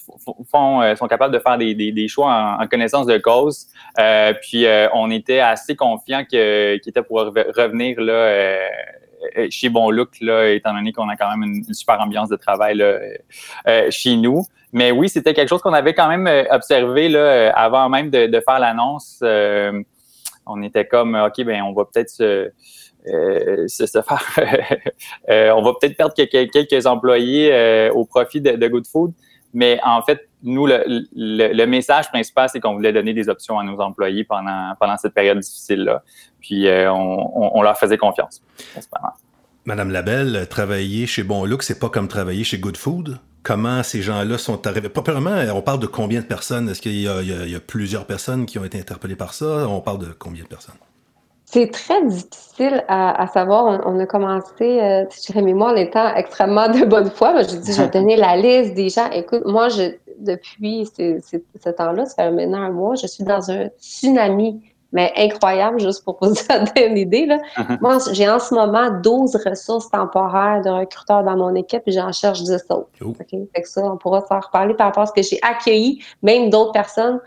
font, 0.50 0.80
euh, 0.80 0.94
sont 0.94 1.08
capables 1.08 1.34
de 1.34 1.40
faire 1.40 1.58
des, 1.58 2.08
choix 2.08 2.58
en, 2.60 2.66
connaissance 2.68 3.06
de 3.06 3.18
cause. 3.18 3.66
Euh, 3.98 4.32
puis 4.40 4.66
euh, 4.66 4.88
on 4.94 5.10
était 5.10 5.40
assez 5.40 5.74
confiants 5.74 6.24
qu'ils 6.24 6.80
étaient 6.86 7.02
pour 7.02 7.18
revenir 7.18 8.00
là. 8.00 8.58
Chez 9.50 9.68
Bon 9.68 9.90
Look, 9.90 10.20
là, 10.20 10.48
étant 10.50 10.74
donné 10.74 10.92
qu'on 10.92 11.08
a 11.08 11.16
quand 11.16 11.30
même 11.36 11.42
une, 11.42 11.74
super 11.74 12.00
ambiance 12.00 12.28
de 12.28 12.36
travail 12.36 12.76
là, 12.76 12.98
chez 13.90 14.16
nous. 14.16 14.44
Mais 14.72 14.92
oui, 14.92 15.08
c'était 15.08 15.34
quelque 15.34 15.48
chose 15.48 15.62
qu'on 15.62 15.72
avait 15.72 15.94
quand 15.94 16.08
même 16.08 16.46
observé 16.50 17.08
là, 17.08 17.52
avant 17.54 17.88
même 17.88 18.10
de, 18.10 18.42
faire 18.46 18.58
l'annonce 18.58 19.22
on 20.50 20.62
était 20.62 20.86
comme, 20.86 21.14
OK, 21.14 21.44
ben 21.44 21.62
on 21.62 21.72
va 21.72 21.84
peut-être 21.84 22.10
se, 22.10 22.50
euh, 23.08 23.66
faire, 23.68 24.22
euh, 25.30 25.50
on 25.50 25.62
va 25.62 25.72
peut-être 25.80 25.96
perdre 25.96 26.14
quelques, 26.14 26.86
employés 26.86 27.52
euh, 27.52 27.92
au 27.92 28.04
profit 28.04 28.40
de, 28.40 28.68
Good 28.68 28.86
Food. 28.86 29.12
Mais 29.52 29.80
en 29.84 30.02
fait, 30.02 30.28
nous, 30.42 30.66
le, 30.66 31.64
message 31.66 32.08
principal, 32.08 32.48
c'est 32.48 32.60
qu'on 32.60 32.74
voulait 32.74 32.92
donner 32.92 33.12
des 33.12 33.28
options 33.28 33.58
à 33.58 33.64
nos 33.64 33.80
employés 33.80 34.24
pendant, 34.24 34.74
pendant 34.78 34.96
cette 34.96 35.14
période 35.14 35.38
difficile-là. 35.38 36.02
Puis, 36.40 36.66
on, 36.68 37.62
leur 37.62 37.78
faisait 37.78 37.98
confiance, 37.98 38.42
Madame 39.66 39.90
Labelle, 39.90 40.46
travailler 40.48 41.06
chez 41.06 41.22
Bon 41.22 41.44
Look, 41.44 41.62
c'est 41.62 41.78
pas 41.78 41.90
comme 41.90 42.08
travailler 42.08 42.44
chez 42.44 42.58
Good 42.58 42.78
Food? 42.78 43.18
Comment 43.42 43.82
ces 43.82 44.02
gens-là 44.02 44.38
sont 44.38 44.66
arrivés? 44.66 44.88
Premièrement, 44.88 45.36
on 45.54 45.62
parle 45.62 45.80
de 45.80 45.86
combien 45.86 46.20
de 46.20 46.26
personnes? 46.26 46.68
Est-ce 46.68 46.80
qu'il 46.80 46.92
y, 46.92 47.04
y, 47.04 47.54
a 47.54 47.60
plusieurs 47.60 48.06
personnes 48.06 48.46
qui 48.46 48.58
ont 48.58 48.64
été 48.64 48.78
interpellées 48.78 49.16
par 49.16 49.34
ça? 49.34 49.66
On 49.68 49.80
parle 49.80 49.98
de 49.98 50.12
combien 50.18 50.42
de 50.42 50.48
personnes? 50.48 50.76
C'est 51.52 51.72
très 51.72 52.06
difficile 52.06 52.84
à, 52.86 53.26
savoir. 53.26 53.82
On, 53.84 53.98
a 53.98 54.06
commencé, 54.06 54.80
euh, 54.80 55.04
Jérémy, 55.26 55.52
moi, 55.52 55.72
en 55.72 55.76
étant 55.76 56.14
extrêmement 56.14 56.68
de 56.68 56.84
bonne 56.84 57.10
foi. 57.10 57.42
je 57.42 57.56
dis, 57.56 57.72
je 57.72 57.82
vais 57.82 57.88
donner 57.88 58.14
la 58.14 58.36
liste 58.36 58.74
des 58.74 58.88
gens. 58.88 59.10
Écoute, 59.10 59.42
moi, 59.44 59.68
je, 59.68 59.96
depuis 60.20 60.86
ce 60.86 61.70
temps-là, 61.70 62.06
ça 62.06 62.14
fait 62.14 62.30
maintenant 62.30 62.62
un 62.62 62.70
mois, 62.70 62.94
je 62.94 63.06
suis 63.06 63.24
dans 63.24 63.50
un 63.50 63.68
tsunami 63.78 64.60
mais 64.92 65.12
incroyable, 65.16 65.80
juste 65.80 66.04
pour 66.04 66.18
vous 66.20 66.34
donner 66.48 66.86
une 66.88 66.98
idée. 66.98 67.26
Là. 67.26 67.38
Moi, 67.80 67.98
j'ai 68.12 68.28
en 68.28 68.38
ce 68.38 68.54
moment 68.54 68.90
12 68.90 69.36
ressources 69.46 69.90
temporaires 69.90 70.62
de 70.62 70.70
recruteurs 70.70 71.22
dans 71.22 71.36
mon 71.36 71.54
équipe 71.54 71.82
et 71.86 71.92
j'en 71.92 72.12
cherche 72.12 72.42
10 72.42 72.52
autres. 72.70 72.88
Oh. 73.00 73.12
Fait 73.14 73.62
que 73.62 73.68
ça, 73.68 73.82
on 73.84 73.96
pourra 73.96 74.22
s'en 74.26 74.40
reparler 74.40 74.74
par 74.74 74.88
rapport 74.88 75.04
à 75.04 75.06
ce 75.06 75.12
que 75.12 75.22
j'ai 75.22 75.38
accueilli, 75.42 76.02
même 76.22 76.50
d'autres 76.50 76.72
personnes 76.72 77.20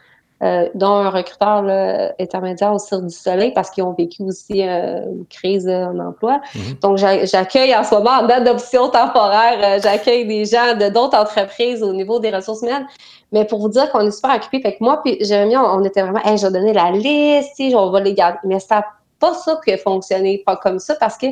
euh, 0.43 0.67
dont 0.75 0.91
un 0.91 1.09
recruteur 1.09 1.61
là, 1.61 2.11
intermédiaire 2.19 2.73
au 2.73 2.79
Cirque 2.79 3.05
du 3.05 3.15
Soleil 3.15 3.53
parce 3.53 3.69
qu'ils 3.69 3.83
ont 3.83 3.93
vécu 3.93 4.23
aussi 4.23 4.67
euh, 4.67 5.05
une 5.05 5.25
crise 5.27 5.69
en 5.69 5.97
emploi. 5.99 6.41
Mhm. 6.53 6.73
Donc, 6.81 6.97
j'accueille 6.97 7.73
en 7.73 7.83
ce 7.83 7.95
moment 7.95 8.11
en 8.11 8.27
adoption 8.27 8.89
temporaire, 8.89 9.59
euh, 9.63 9.79
j'accueille 9.81 10.25
des 10.27 10.45
gens 10.45 10.75
de 10.77 10.89
d'autres 10.89 11.17
entreprises 11.17 11.81
au 11.81 11.93
niveau 11.93 12.19
des 12.19 12.29
ressources 12.29 12.61
humaines. 12.61 12.85
Mais 13.31 13.45
pour 13.45 13.59
vous 13.59 13.69
dire 13.69 13.89
qu'on 13.91 14.01
est 14.01 14.11
super 14.11 14.35
occupé, 14.35 14.59
fait 14.59 14.73
que 14.73 14.83
moi 14.83 15.01
puis 15.03 15.17
Jérémy, 15.23 15.55
on, 15.55 15.61
on 15.61 15.83
était 15.83 16.01
vraiment, 16.01 16.21
hey, 16.25 16.37
je 16.37 16.45
vais 16.45 16.51
donner 16.51 16.73
la 16.73 16.91
liste, 16.91 17.59
on 17.73 17.89
va 17.89 18.01
les 18.01 18.13
garder. 18.13 18.39
Mais 18.43 18.59
ça 18.59 18.83
pas 19.19 19.33
ça 19.33 19.57
qui 19.63 19.71
a 19.71 19.77
fonctionné, 19.77 20.43
pas 20.45 20.57
comme 20.57 20.79
ça, 20.79 20.95
parce 20.95 21.17
que 21.17 21.27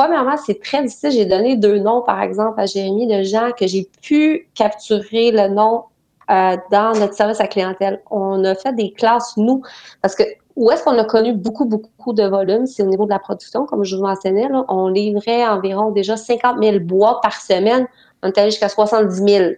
Premièrement, 0.00 0.36
c'est 0.38 0.62
très 0.62 0.82
difficile. 0.82 1.10
J'ai 1.10 1.26
donné 1.26 1.56
deux 1.56 1.78
noms, 1.78 2.00
par 2.00 2.22
exemple, 2.22 2.58
à 2.58 2.64
Jérémy, 2.64 3.06
de 3.06 3.22
gens 3.22 3.50
que 3.54 3.66
j'ai 3.66 3.86
pu 4.00 4.48
capturer 4.54 5.30
le 5.30 5.48
nom 5.48 5.84
euh, 6.30 6.56
dans 6.70 6.92
notre 6.98 7.14
service 7.14 7.40
à 7.40 7.46
clientèle. 7.46 8.02
On 8.10 8.44
a 8.44 8.54
fait 8.54 8.74
des 8.74 8.92
classes, 8.92 9.36
nous, 9.36 9.62
parce 10.02 10.14
que 10.14 10.22
où 10.56 10.70
est-ce 10.70 10.84
qu'on 10.84 10.98
a 10.98 11.04
connu 11.04 11.32
beaucoup, 11.32 11.64
beaucoup 11.64 12.12
de 12.12 12.22
volume? 12.22 12.66
C'est 12.66 12.82
au 12.82 12.86
niveau 12.86 13.04
de 13.04 13.10
la 13.10 13.18
production, 13.18 13.66
comme 13.66 13.82
je 13.82 13.96
vous 13.96 14.02
mentionnais. 14.02 14.48
Là, 14.48 14.64
on 14.68 14.88
livrait 14.88 15.46
environ 15.46 15.90
déjà 15.90 16.16
50 16.16 16.62
000 16.62 16.80
bois 16.80 17.20
par 17.22 17.40
semaine. 17.40 17.86
On 18.22 18.28
est 18.28 18.38
allé 18.38 18.50
jusqu'à 18.50 18.68
70 18.68 19.14
000. 19.14 19.50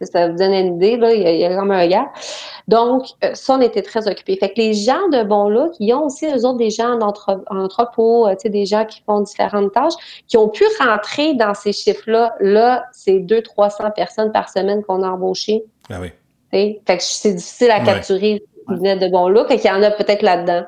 Ça 0.00 0.28
vous 0.28 0.36
donne 0.36 0.52
une 0.52 0.74
idée, 0.76 0.96
là, 0.96 1.14
il, 1.14 1.22
y 1.22 1.44
a, 1.44 1.56
comme 1.56 1.70
un 1.70 1.86
gars. 1.86 2.10
Donc, 2.66 3.04
euh, 3.22 3.30
ça, 3.34 3.54
on 3.54 3.60
était 3.60 3.82
très 3.82 4.08
occupés. 4.08 4.36
Fait 4.36 4.48
que 4.48 4.60
les 4.60 4.74
gens 4.74 5.08
de 5.12 5.22
bon 5.22 5.48
là, 5.48 5.68
qui 5.76 5.92
ont 5.94 6.06
aussi, 6.06 6.26
eux 6.26 6.44
autres, 6.44 6.58
des 6.58 6.70
gens 6.70 6.98
en, 6.98 7.12
entrepôt, 7.56 8.26
euh, 8.26 8.34
des 8.44 8.66
gens 8.66 8.84
qui 8.84 9.00
font 9.06 9.20
différentes 9.20 9.72
tâches, 9.72 9.94
qui 10.26 10.36
ont 10.36 10.48
pu 10.48 10.64
rentrer 10.80 11.34
dans 11.34 11.54
ces 11.54 11.72
chiffres-là, 11.72 12.34
là, 12.40 12.84
c'est 12.92 13.20
200-300 13.20 13.92
personnes 13.94 14.32
par 14.32 14.48
semaine 14.48 14.82
qu'on 14.82 15.02
a 15.04 15.08
embauchées 15.08 15.64
ah 15.90 16.00
oui. 16.00 16.10
Fait 16.50 16.96
que 16.96 17.02
c'est 17.02 17.34
difficile 17.34 17.70
à 17.70 17.80
capturer 17.80 18.42
qui 18.68 18.74
venait 18.74 18.96
de 18.96 19.08
bon 19.08 19.28
look 19.28 19.50
et 19.50 19.56
qu'il 19.56 19.70
y 19.70 19.72
en 19.72 19.82
a 19.82 19.90
peut-être 19.90 20.22
là-dedans. 20.22 20.64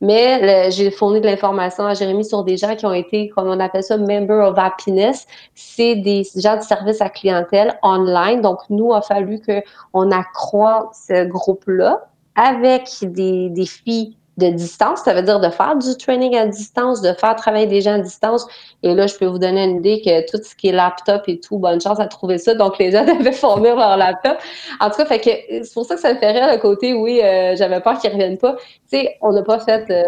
Mais 0.00 0.70
j'ai 0.70 0.90
fourni 0.90 1.20
de 1.20 1.26
l'information 1.26 1.86
à 1.86 1.94
Jérémy 1.94 2.24
sur 2.24 2.44
des 2.44 2.56
gens 2.56 2.74
qui 2.76 2.84
ont 2.84 2.92
été, 2.92 3.28
comme 3.28 3.48
on 3.48 3.58
appelle 3.60 3.82
ça, 3.82 3.96
Member 3.96 4.48
of 4.48 4.58
Happiness. 4.58 5.26
C'est 5.54 5.96
des 5.96 6.24
gens 6.36 6.56
de 6.56 6.62
service 6.62 7.00
à 7.00 7.08
clientèle 7.08 7.78
online. 7.82 8.42
Donc, 8.42 8.58
nous, 8.68 8.92
il 8.92 8.96
a 8.96 9.00
fallu 9.00 9.40
qu'on 9.40 10.10
accroît 10.10 10.90
ce 10.92 11.24
groupe-là 11.24 12.06
avec 12.34 12.88
des, 13.02 13.48
des 13.50 13.66
filles 13.66 14.16
de 14.36 14.48
distance, 14.48 15.02
ça 15.02 15.14
veut 15.14 15.22
dire 15.22 15.38
de 15.38 15.48
faire 15.48 15.76
du 15.76 15.96
training 15.96 16.36
à 16.36 16.46
distance, 16.46 17.00
de 17.00 17.12
faire 17.12 17.36
travailler 17.36 17.66
des 17.66 17.80
gens 17.80 17.94
à 17.94 17.98
distance. 18.00 18.46
Et 18.82 18.92
là, 18.92 19.06
je 19.06 19.14
peux 19.14 19.26
vous 19.26 19.38
donner 19.38 19.64
une 19.64 19.76
idée 19.76 20.02
que 20.04 20.28
tout 20.28 20.42
ce 20.42 20.56
qui 20.56 20.68
est 20.68 20.72
laptop 20.72 21.22
et 21.28 21.38
tout, 21.38 21.58
bonne 21.58 21.80
chance 21.80 22.00
à 22.00 22.06
trouver 22.06 22.38
ça. 22.38 22.54
Donc, 22.54 22.78
les 22.78 22.90
gens 22.90 23.04
devaient 23.18 23.32
fournir 23.32 23.76
leur 23.76 23.96
laptop. 23.96 24.38
En 24.80 24.90
tout 24.90 24.96
cas, 24.96 25.06
fait 25.06 25.20
que 25.20 25.30
c'est 25.64 25.72
pour 25.72 25.84
ça 25.84 25.94
que 25.94 26.00
ça 26.00 26.12
me 26.12 26.18
fait 26.18 26.32
rire 26.32 26.52
le 26.52 26.58
côté, 26.58 26.94
oui, 26.94 27.20
euh, 27.22 27.54
j'avais 27.56 27.80
peur 27.80 27.98
qu'ils 27.98 28.10
reviennent 28.10 28.38
pas. 28.38 28.56
Tu 28.90 28.98
sais, 28.98 29.16
on 29.20 29.32
n'a 29.32 29.42
pas 29.42 29.60
fait, 29.60 29.88
euh, 29.90 30.02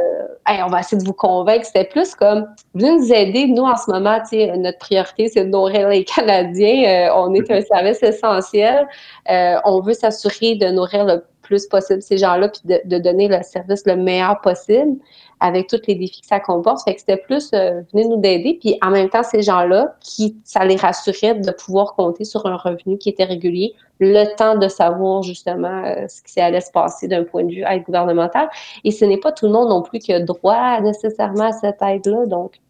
on 0.64 0.68
va 0.68 0.80
essayer 0.80 1.00
de 1.00 1.06
vous 1.06 1.12
convaincre. 1.12 1.64
C'était 1.64 1.85
plus 1.85 2.16
comme, 2.16 2.49
venez 2.75 2.97
nous 2.97 3.12
aider. 3.12 3.47
Nous, 3.47 3.62
en 3.62 3.76
ce 3.76 3.90
moment, 3.90 4.18
tu 4.21 4.38
sais, 4.38 4.56
notre 4.56 4.78
priorité, 4.78 5.28
c'est 5.28 5.45
de 5.45 5.50
nourrir 5.50 5.88
les 5.88 6.04
Canadiens. 6.16 7.11
Euh, 7.11 7.14
on 7.14 7.33
est 7.33 7.49
un 7.49 7.61
service 7.61 8.02
essentiel. 8.02 8.88
on 9.64 9.80
veut 9.80 9.95
s'assurer 9.95 10.56
de 10.56 10.66
nourrir 10.66 11.04
le 11.04 11.23
plus 11.47 11.67
possible 11.67 12.03
ces 12.03 12.19
gens-là, 12.19 12.49
puis 12.49 12.61
de, 12.65 12.99
donner 12.99 13.29
le 13.29 13.43
service 13.43 13.87
le 13.87 13.97
meilleur 13.97 14.41
possible 14.41 14.97
avec 15.41 15.69
tous 15.69 15.81
les 15.87 15.95
défis 15.95 16.21
que 16.23 16.26
ça 16.26 16.41
comporte. 16.41 16.83
Fait 16.85 16.95
que 16.95 17.00
c'était 17.00 17.17
plus 17.17 17.50
euh, 17.55 17.83
venez 17.93 18.09
nous 18.09 18.21
aider, 18.23 18.59
puis 18.61 18.79
en 18.83 18.91
même 18.91 19.09
temps, 19.09 19.23
ces 19.23 19.43
gens-là, 19.43 19.95
qui 20.00 20.37
ça 20.45 20.65
les 20.65 20.76
rassurait 20.76 21.35
de 21.35 21.50
pouvoir 21.53 21.95
compter 21.95 22.25
sur 22.25 22.47
un 22.47 22.57
revenu 22.57 22.99
qui 22.99 23.11
était 23.11 23.25
régulier, 23.25 23.75
le 24.00 24.25
temps 24.37 24.57
de 24.57 24.69
savoir 24.69 25.23
justement 25.23 25.85
euh, 25.85 26.07
ce 26.09 26.23
qui 26.23 26.41
allait 26.41 26.61
se 26.61 26.71
passer 26.71 27.09
d'un 27.09 27.25
point 27.25 27.45
de 27.45 27.53
vue 27.53 27.65
aide 27.69 27.85
gouvernementale. 27.85 28.49
Et 28.85 28.91
ce 28.91 29.05
n'est 29.05 29.19
pas 29.19 29.33
tout 29.33 29.47
le 29.47 29.53
monde 29.53 29.69
non 29.69 29.83
plus 29.83 29.99
qui 29.99 30.12
a 30.12 30.21
droit 30.21 30.81
nécessairement 30.81 31.49
à 31.49 31.53
cette 31.53 31.81
aide-là. 31.81 32.26
Donc, 32.26 32.61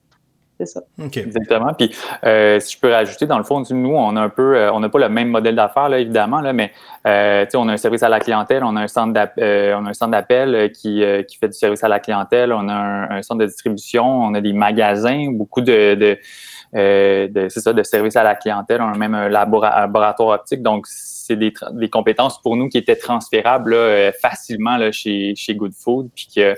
c'est 0.59 0.67
ça. 0.67 0.83
Exactement. 0.99 1.75
Puis, 1.75 1.95
euh, 2.25 2.59
si 2.61 2.77
je 2.77 2.81
peux 2.81 2.91
rajouter, 2.91 3.27
dans 3.27 3.37
le 3.37 3.45
fond, 3.45 3.63
nous, 3.71 3.95
on 3.95 4.17
a 4.17 4.21
un 4.23 4.29
peu, 4.31 4.57
euh, 4.57 4.73
on 4.73 4.81
n'a 4.81 4.89
pas 4.89 4.99
le 4.99 5.09
même 5.11 5.29
modèle 5.29 5.55
d'affaires, 5.55 5.91
là, 5.91 5.99
évidemment, 5.99 6.41
là, 6.41 6.55
mais 6.55 6.73
euh, 7.07 7.45
on 7.55 7.69
a 7.69 7.75
un 7.75 7.77
service 7.77 8.03
à 8.03 8.09
la 8.09 8.21
clientèle, 8.21 8.65
on 8.65 8.75
a 8.77 8.83
un 8.83 8.89
centre 8.89 9.13
d'appel 9.13 10.73
qui, 10.73 11.05
qui 11.29 11.37
fait 11.37 11.49
du 11.49 11.55
service 11.55 11.85
à 11.85 11.89
la 11.89 12.01
clientèle, 12.01 12.55
on 12.55 12.69
a 12.71 12.75
un, 12.75 13.23
centre 13.23 13.41
de 13.41 13.47
distribution, 13.47 14.05
on 14.07 14.33
a 14.35 14.41
des 14.41 14.55
magasins, 14.55 15.31
beaucoup 15.31 15.61
de, 15.61 15.95
de, 15.95 16.19
c'est 16.73 17.61
ça, 17.61 17.75
de 17.75 17.83
services 17.83 18.17
à 18.17 18.23
la 18.23 18.35
clientèle, 18.35 18.81
on 18.81 18.93
a 18.93 18.97
même 18.97 19.15
un 19.15 19.29
laboratoire 19.29 20.41
optique. 20.41 20.63
Donc, 20.63 20.87
c'est 20.89 21.37
des, 21.37 21.53
des, 21.73 21.91
compétences 21.91 22.41
pour 22.41 22.57
nous 22.57 22.69
qui 22.69 22.79
étaient 22.79 22.97
transférables 22.97 23.77
facilement 24.23 24.79
là, 24.79 24.91
chez, 24.91 25.35
chez 25.37 25.55
Good 25.55 25.75
Food, 25.75 26.09
puis 26.15 26.29
que 26.35 26.57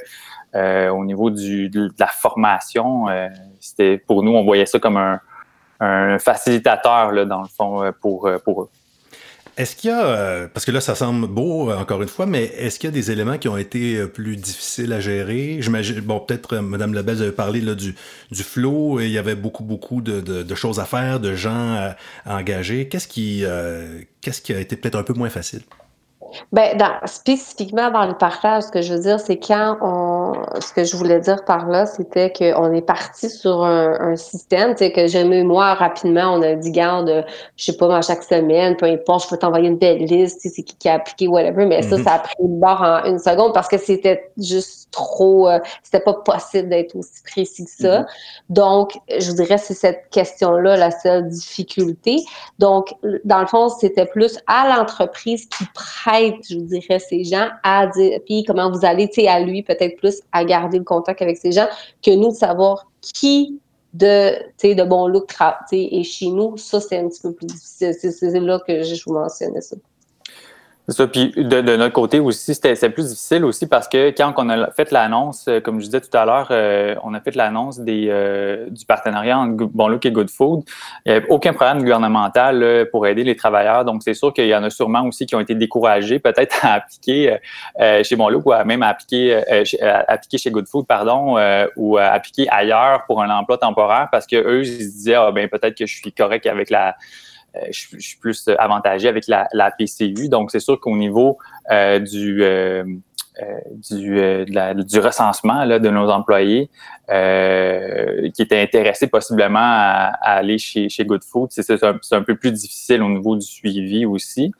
euh, 0.54 0.88
au 0.88 1.04
niveau 1.04 1.30
de, 1.30 1.90
la 1.98 2.06
formation, 2.06 3.08
euh, 3.08 3.28
c'était 3.60 3.98
pour 3.98 4.22
nous, 4.22 4.32
on 4.32 4.44
voyait 4.44 4.66
ça 4.66 4.78
comme 4.78 4.96
un, 4.96 5.20
facilitateur, 6.18 7.12
là, 7.12 7.24
dans 7.24 7.42
le 7.42 7.48
fond, 7.48 7.84
euh, 7.84 7.92
pour, 7.92 8.28
eux. 8.28 8.68
Est-ce 9.56 9.76
qu'il 9.76 9.90
y 9.90 9.92
a, 9.92 10.48
parce 10.48 10.64
que 10.64 10.70
là, 10.70 10.80
ça 10.80 10.94
semble 10.94 11.26
beau, 11.26 11.70
encore 11.72 12.00
une 12.00 12.08
fois, 12.08 12.26
mais 12.26 12.44
est-ce 12.44 12.78
qu'il 12.78 12.88
y 12.88 12.92
a 12.92 12.94
des 12.94 13.10
éléments 13.10 13.38
qui 13.38 13.48
ont 13.48 13.56
été 13.56 14.06
plus 14.06 14.36
difficiles 14.36 14.92
à 14.92 15.00
gérer? 15.00 15.58
J'imagine, 15.60 16.00
bon, 16.00 16.20
peut-être, 16.20 16.58
Mme 16.58 16.94
Lebel, 16.94 17.20
avez 17.20 17.32
parlé 17.32 17.60
du, 17.74 17.94
du 18.30 18.42
flow, 18.42 19.00
et 19.00 19.06
il 19.06 19.12
y 19.12 19.18
avait 19.18 19.34
beaucoup, 19.34 19.64
beaucoup 19.64 20.00
de, 20.00 20.20
de, 20.20 20.54
choses 20.54 20.78
à 20.78 20.84
faire, 20.84 21.18
de 21.18 21.34
gens 21.34 21.94
à, 22.24 22.38
engager. 22.38 22.88
Qu'est-ce 22.88 23.08
qui, 23.08 23.44
qu'est-ce 24.20 24.42
qui 24.42 24.54
a 24.54 24.60
été 24.60 24.76
peut-être 24.76 24.96
un 24.96 25.02
peu 25.02 25.14
moins 25.14 25.30
facile? 25.30 25.62
Ben, 26.52 26.76
dans, 26.76 26.94
spécifiquement 27.06 27.90
dans 27.90 28.06
le 28.06 28.14
partage, 28.14 28.64
ce 28.64 28.70
que 28.70 28.82
je 28.82 28.94
veux 28.94 29.00
dire, 29.00 29.20
c'est 29.20 29.38
quand 29.38 29.76
on, 29.80 30.32
ce 30.60 30.72
que 30.72 30.84
je 30.84 30.96
voulais 30.96 31.20
dire 31.20 31.44
par 31.44 31.68
là, 31.68 31.86
c'était 31.86 32.32
qu'on 32.32 32.72
est 32.72 32.82
parti 32.82 33.30
sur 33.30 33.64
un, 33.64 33.98
un 34.00 34.16
système, 34.16 34.72
tu 34.72 34.84
sais, 34.84 34.92
que 34.92 35.06
j'aimais 35.06 35.42
moi 35.42 35.74
rapidement, 35.74 36.34
on 36.34 36.42
a 36.42 36.54
dit, 36.54 36.70
garde, 36.70 37.24
je 37.56 37.64
sais 37.64 37.76
pas, 37.76 38.00
chaque 38.02 38.22
semaine, 38.22 38.76
peu 38.76 38.86
importe, 38.86 39.24
je 39.24 39.28
peux 39.30 39.38
t'envoyer 39.38 39.68
une 39.68 39.78
belle 39.78 40.04
liste, 40.04 40.40
tu 40.40 40.48
sais, 40.48 40.54
c'est 40.56 40.62
qui 40.62 40.76
qui 40.76 40.88
a 40.88 40.94
appliqué, 40.94 41.28
whatever, 41.28 41.64
mais 41.64 41.82
ça, 41.82 42.02
ça 42.02 42.12
a 42.14 42.18
pris 42.20 42.34
le 42.40 42.48
bord 42.48 42.82
en 42.82 43.04
une 43.04 43.18
seconde 43.18 43.54
parce 43.54 43.68
que 43.68 43.78
c'était 43.78 44.30
juste 44.38 44.88
trop, 44.90 45.48
euh, 45.48 45.58
c'était 45.82 46.00
pas 46.00 46.14
possible 46.14 46.68
d'être 46.68 46.94
aussi 46.94 47.22
précis 47.24 47.64
que 47.64 47.70
ça. 47.70 48.00
Mm-hmm. 48.00 48.06
Donc, 48.50 48.98
je 49.18 49.32
dirais, 49.32 49.58
c'est 49.58 49.74
cette 49.74 50.08
question-là 50.10 50.76
la 50.76 50.90
seule 50.90 51.28
difficulté. 51.28 52.16
Donc, 52.58 52.94
dans 53.24 53.40
le 53.40 53.46
fond, 53.46 53.68
c'était 53.68 54.06
plus 54.06 54.38
à 54.46 54.76
l'entreprise 54.76 55.48
qui 55.48 55.64
prête 55.74 56.17
je 56.48 56.58
vous 56.58 56.64
dirais, 56.66 56.98
ces 56.98 57.24
gens 57.24 57.48
à 57.62 57.86
dire, 57.86 58.20
puis 58.24 58.44
comment 58.44 58.70
vous 58.70 58.84
allez, 58.84 59.08
tu 59.08 59.22
sais, 59.22 59.28
à 59.28 59.40
lui 59.40 59.62
peut-être 59.62 59.96
plus 59.96 60.20
à 60.32 60.44
garder 60.44 60.78
le 60.78 60.84
contact 60.84 61.22
avec 61.22 61.36
ces 61.36 61.52
gens 61.52 61.66
que 62.02 62.14
nous 62.14 62.28
de 62.28 62.36
savoir 62.36 62.90
qui 63.00 63.60
de, 63.94 64.32
de 64.62 64.84
bon 64.84 65.08
look 65.08 65.34
et 65.72 66.02
chez 66.04 66.28
nous, 66.28 66.56
ça, 66.56 66.80
c'est 66.80 66.98
un 66.98 67.08
petit 67.08 67.22
peu 67.22 67.32
plus 67.32 67.46
difficile. 67.46 67.94
C'est 67.94 68.40
là 68.40 68.60
que 68.66 68.82
je 68.82 69.02
vous 69.04 69.14
mentionnais 69.14 69.60
ça. 69.60 69.76
Ça. 70.88 71.06
Puis 71.06 71.32
de, 71.36 71.76
notre 71.76 71.92
côté 71.92 72.18
aussi, 72.18 72.54
c'était 72.54 72.88
plus 72.88 73.08
difficile 73.08 73.44
aussi 73.44 73.66
parce 73.66 73.88
que 73.88 74.08
quand 74.10 74.32
on 74.38 74.48
a 74.48 74.70
fait 74.70 74.90
l'annonce, 74.90 75.46
euh, 75.46 75.60
comme 75.60 75.80
je 75.80 75.84
disais 75.84 76.00
tout 76.00 76.16
à 76.16 76.24
l'heure, 76.24 76.48
euh, 76.50 76.94
on 77.04 77.12
a 77.12 77.20
fait 77.20 77.34
l'annonce 77.36 77.78
des 77.80 78.06
euh, 78.08 78.70
du 78.70 78.86
partenariat 78.86 79.38
entre 79.38 79.66
Bon 79.66 79.98
et 80.02 80.10
Good 80.10 80.30
Food. 80.30 80.62
Il 81.04 81.12
n'y 81.12 81.16
avait 81.18 81.28
aucun 81.28 81.52
programme 81.52 81.80
gouvernemental 81.80 82.88
pour 82.90 83.06
aider 83.06 83.22
les 83.22 83.36
travailleurs. 83.36 83.84
Donc, 83.84 84.02
c'est 84.02 84.14
sûr 84.14 84.32
qu'il 84.32 84.46
y 84.46 84.54
en 84.54 84.64
a 84.64 84.70
sûrement 84.70 85.02
aussi 85.06 85.26
qui 85.26 85.34
ont 85.34 85.40
été 85.40 85.54
découragés 85.54 86.20
peut-être 86.20 86.64
à 86.64 86.74
appliquer 86.74 87.36
chez 88.02 88.16
Bon 88.16 88.32
ou 88.32 88.52
à 88.52 88.64
même 88.64 88.82
à 88.82 88.88
appliquer, 88.88 89.36
à 89.82 90.04
appliquer 90.12 90.38
chez 90.38 90.50
Good 90.50 90.68
Food, 90.68 90.86
pardon, 90.86 91.36
ou 91.76 91.98
à 91.98 92.04
appliquer 92.04 92.48
ailleurs 92.48 93.04
pour 93.06 93.22
un 93.22 93.30
emploi 93.30 93.58
temporaire 93.58 94.08
parce 94.10 94.26
que 94.26 94.36
eux, 94.36 94.62
ils 94.62 94.66
se 94.66 94.96
disaient, 94.96 95.14
ah, 95.14 95.30
ben 95.32 95.48
peut-être 95.48 95.76
que 95.76 95.86
je 95.86 95.94
suis 95.94 96.12
correct 96.12 96.46
avec 96.46 96.70
la 96.70 96.96
euh, 97.58 97.66
je, 97.70 97.98
suis 97.98 98.18
plus 98.18 98.48
avantagé 98.58 99.08
avec 99.08 99.26
la, 99.26 99.70
PCU. 99.78 100.28
Donc, 100.28 100.50
c'est 100.50 100.60
sûr 100.60 100.80
qu'au 100.80 100.96
niveau 100.96 101.38
euh, 101.70 101.98
du, 101.98 102.42
euh, 102.42 102.84
du, 103.90 104.98
recensement 104.98 105.66
de 105.66 105.90
nos 105.90 106.08
employés 106.10 106.68
qui 107.08 108.42
étaient 108.42 108.60
intéressés 108.60 109.06
possiblement 109.06 109.58
à, 109.60 110.12
aller 110.20 110.58
chez, 110.58 110.88
Good 111.00 111.24
Food. 111.24 111.50
C'est 111.50 111.82
un, 111.84 111.98
un, 112.10 112.22
peu 112.22 112.36
plus 112.36 112.52
difficile 112.52 113.02
au 113.02 113.08
niveau 113.08 113.36
du 113.36 113.46
suivi 113.46 114.06
aussi. 114.06 114.52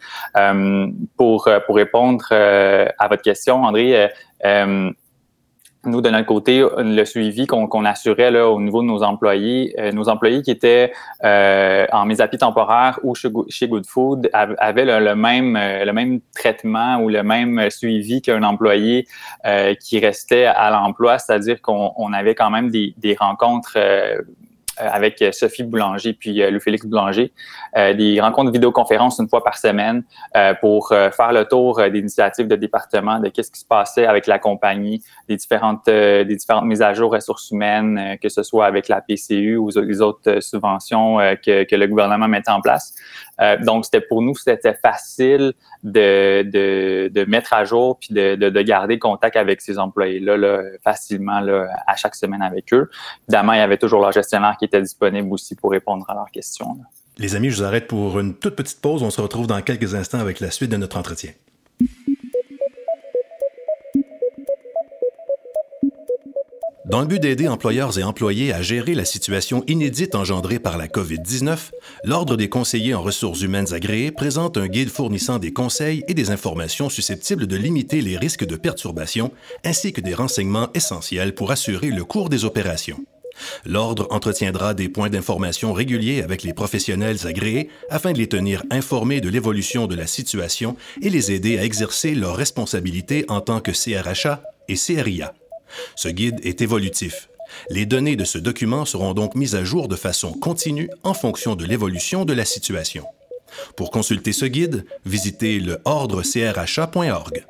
pour, 1.17 1.49
pour 1.67 1.77
répondre 1.77 2.27
à 2.31 3.09
votre 3.09 3.23
question, 3.23 3.65
André, 3.65 4.11
nous, 5.89 6.01
de 6.01 6.11
notre 6.11 6.27
côté, 6.27 6.65
le 6.77 7.05
suivi 7.05 7.47
qu'on 7.47 7.85
assurait 7.85 8.31
là, 8.31 8.49
au 8.49 8.61
niveau 8.61 8.83
de 8.83 8.87
nos 8.87 9.03
employés, 9.03 9.75
euh, 9.79 9.93
nos 9.93 10.09
employés 10.09 10.43
qui 10.43 10.51
étaient 10.51 10.93
euh, 11.25 11.87
en 11.93 12.07
mise 12.07 12.21
à 12.21 12.29
pied 12.29 12.39
temporaire 12.39 13.01
ou 13.03 13.15
chez, 13.15 13.69
Good 13.69 13.87
Food 13.87 14.31
avaient 14.33 14.85
le, 14.85 15.15
même, 15.15 15.57
euh, 15.57 15.85
le 15.85 15.93
même 15.93 16.21
traitement 16.35 16.99
ou 16.99 17.09
le 17.09 17.23
même 17.23 17.71
suivi 17.71 18.23
qu'un 18.23 18.43
employé 18.43 19.07
qui 19.81 19.99
restait 19.99 20.45
à 20.45 20.71
l'emploi, 20.71 21.19
c'est-à-dire 21.19 21.61
qu'on 21.63 22.13
avait 22.13 22.35
quand 22.35 22.51
même 22.51 22.71
des, 22.71 22.95
des 22.99 23.15
rencontres 23.15 23.79
avec 24.77 25.25
Sophie 25.33 25.65
Boulanger 25.65 26.13
puis 26.13 26.39
Louis-Félix 26.51 26.87
Boulanger, 26.87 27.33
des 27.75 28.21
rencontres 28.21 28.51
de 28.51 28.53
vidéoconférence 28.53 29.19
une 29.19 29.29
fois 29.29 29.43
par 29.43 29.57
semaine 29.57 30.03
pour 30.61 30.89
faire 30.89 31.33
le 31.33 31.45
tour 31.45 31.81
des 31.91 31.99
initiatives 31.99 32.49
de 32.49 32.57
département, 32.57 33.21
de 33.21 33.29
qu'est-ce 33.29 33.51
qui 33.51 33.61
se 33.61 33.67
passait 33.67 34.07
avec 34.07 34.27
la 34.27 34.39
compagnie, 34.39 35.03
des 35.29 35.37
différentes, 35.37 35.87
des 35.87 36.37
différentes 36.37 36.65
mises 36.65 36.83
à 36.83 36.95
jour 36.95 37.13
ressources 37.13 37.51
humaines, 37.51 38.19
que 38.23 38.29
ce 38.29 38.43
soit 38.43 38.67
avec 38.67 38.89
la 38.89 39.01
PCU 39.01 39.57
ou 39.57 39.71
les 39.77 40.01
autres 40.01 40.41
subventions 40.41 41.19
que, 41.45 41.65
que 41.65 41.77
le 41.77 41.87
gouvernement 41.87 42.29
mettait 42.29 42.51
en 42.51 42.61
place. 42.61 42.95
donc, 43.63 43.85
c'était 43.85 44.01
pour 44.01 44.23
nous, 44.23 44.35
c'était 44.35 44.75
facile 44.75 45.53
de, 45.83 46.43
de, 46.43 47.09
de, 47.13 47.25
mettre 47.25 47.53
à 47.53 47.65
jour 47.65 47.99
puis 47.99 48.13
de, 48.13 48.35
de, 48.35 48.63
garder 48.63 48.99
contact 48.99 49.37
avec 49.37 49.61
ces 49.61 49.79
employés-là 49.79 50.37
là, 50.37 50.63
facilement 50.83 51.41
là, 51.41 51.69
à 51.87 51.97
chaque 51.97 52.15
semaine 52.15 52.43
avec 52.43 52.73
eux. 52.73 52.91
Évidemment, 53.29 53.53
il 53.53 53.59
y 53.59 53.63
avait 53.63 53.79
toujours 53.79 54.01
leur 54.01 54.13
gestionnaire 54.13 54.57
qui 54.59 54.65
était 54.65 54.83
disponible 54.83 55.33
aussi 55.33 55.55
pour 55.55 55.71
répondre 55.71 56.05
à 56.09 56.15
leurs 56.15 56.31
questions. 56.31 56.79
Les 57.21 57.35
amis, 57.35 57.51
je 57.51 57.57
vous 57.57 57.65
arrête 57.65 57.89
pour 57.89 58.21
une 58.21 58.35
toute 58.35 58.55
petite 58.55 58.81
pause. 58.81 59.03
On 59.03 59.11
se 59.11 59.21
retrouve 59.21 59.49
dans 59.49 59.61
quelques 59.61 59.95
instants 59.95 60.21
avec 60.21 60.39
la 60.39 60.53
suite 60.53 60.71
de 60.71 60.77
notre 60.77 60.97
entretien. 60.97 61.33
Dans 66.85 67.01
le 67.01 67.07
but 67.07 67.21
d'aider 67.21 67.49
employeurs 67.49 67.99
et 67.99 68.05
employés 68.05 68.53
à 68.55 68.63
gérer 68.63 68.95
la 68.95 69.05
situation 69.05 69.63
inédite 69.67 70.15
engendrée 70.15 70.59
par 70.59 70.79
la 70.79 70.87
COVID-19, 70.87 71.71
l'Ordre 72.05 72.37
des 72.37 72.49
conseillers 72.49 72.95
en 72.95 73.03
ressources 73.03 73.43
humaines 73.43 73.75
agréés 73.75 74.11
présente 74.11 74.57
un 74.57 74.69
guide 74.69 74.89
fournissant 74.89 75.39
des 75.39 75.53
conseils 75.53 76.03
et 76.09 76.15
des 76.15 76.31
informations 76.31 76.89
susceptibles 76.89 77.47
de 77.47 77.57
limiter 77.57 78.01
les 78.01 78.17
risques 78.17 78.47
de 78.47 78.57
perturbation, 78.57 79.33
ainsi 79.65 79.93
que 79.93 80.01
des 80.01 80.15
renseignements 80.15 80.69
essentiels 80.73 81.35
pour 81.35 81.51
assurer 81.51 81.91
le 81.91 82.05
cours 82.05 82.31
des 82.31 82.47
opérations. 82.47 83.05
L'Ordre 83.65 84.07
entretiendra 84.11 84.75
des 84.75 84.89
points 84.89 85.11
d'information 85.11 85.73
réguliers 85.73 86.23
avec 86.23 86.43
les 86.43 86.53
professionnels 86.53 87.27
agréés 87.27 87.69
afin 87.91 88.13
de 88.13 88.19
les 88.19 88.29
tenir 88.29 88.63
informés 88.71 89.21
de 89.21 89.29
l'évolution 89.29 89.87
de 89.87 89.95
la 89.95 90.07
situation 90.07 90.77
et 91.03 91.11
les 91.11 91.33
aider 91.33 91.59
à 91.59 91.65
exercer 91.65 92.15
leurs 92.15 92.37
responsabilités 92.37 93.25
en 93.29 93.41
tant 93.41 93.61
que 93.61 93.73
CRHA 93.73 94.43
et 94.69 94.77
CRIA. 94.77 95.35
Ce 95.97 96.09
guide 96.09 96.41
est 96.45 96.63
évolutif. 96.63 97.29
Les 97.71 97.87
données 97.87 98.17
de 98.17 98.25
ce 98.25 98.39
document 98.39 98.85
seront 98.85 99.15
donc 99.15 99.35
mises 99.35 99.55
à 99.55 99.65
jour 99.65 99.89
de 99.89 99.97
façon 99.97 100.33
continue 100.33 100.91
en 101.03 101.15
fonction 101.15 101.57
de 101.57 101.65
l'évolution 101.65 102.25
de 102.25 102.33
la 102.33 102.45
situation. 102.45 103.05
Pour 103.77 103.91
consulter 103.91 104.33
ce 104.33 104.45
guide, 104.45 104.85
visitez 105.07 105.59
le 105.59 105.79
ordrecrha.org. 105.85 107.47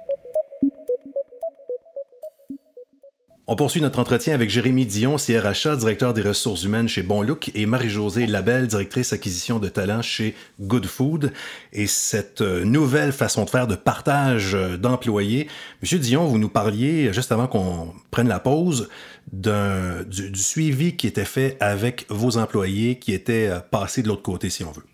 On 3.51 3.57
poursuit 3.57 3.81
notre 3.81 3.99
entretien 3.99 4.35
avec 4.35 4.51
Jérémy 4.51 4.85
Dion, 4.85 5.17
CRHA, 5.17 5.77
directeur 5.77 6.13
des 6.13 6.21
ressources 6.21 6.65
humaines 6.65 6.87
chez 6.87 7.03
Bonlook, 7.03 7.51
et 7.55 7.65
Marie-Josée 7.65 8.27
Labelle, 8.27 8.67
directrice 8.67 9.15
acquisition 9.15 9.59
de 9.59 9.71
talent 9.71 10.03
chez 10.03 10.35
Good 10.61 10.85
Food. 10.85 11.33
Et 11.73 11.87
cette 11.87 12.43
euh, 12.43 12.63
nouvelle 12.67 13.11
façon 13.11 13.47
de 13.47 13.49
faire 13.49 13.67
de 13.67 13.75
partage 13.75 14.55
euh, 14.55 14.77
d'employés. 14.77 15.49
Monsieur 15.81 15.99
Dion, 15.99 16.27
vous 16.27 16.37
nous 16.37 16.51
parliez, 16.51 17.11
juste 17.15 17.33
avant 17.33 17.47
qu'on 17.47 17.95
prenne 18.11 18.29
la 18.29 18.39
pause, 18.39 18.91
du, 19.33 20.35
suivi 20.35 20.97
qui 20.97 21.07
était 21.07 21.25
fait 21.25 21.57
avec 21.59 22.05
vos 22.11 22.37
employés 22.37 22.99
qui 22.99 23.15
étaient 23.15 23.49
euh, 23.49 23.61
passés 23.61 24.03
de 24.03 24.09
l'autre 24.09 24.21
côté, 24.21 24.51
si 24.51 24.63
on 24.63 24.73
veut. 24.73 24.85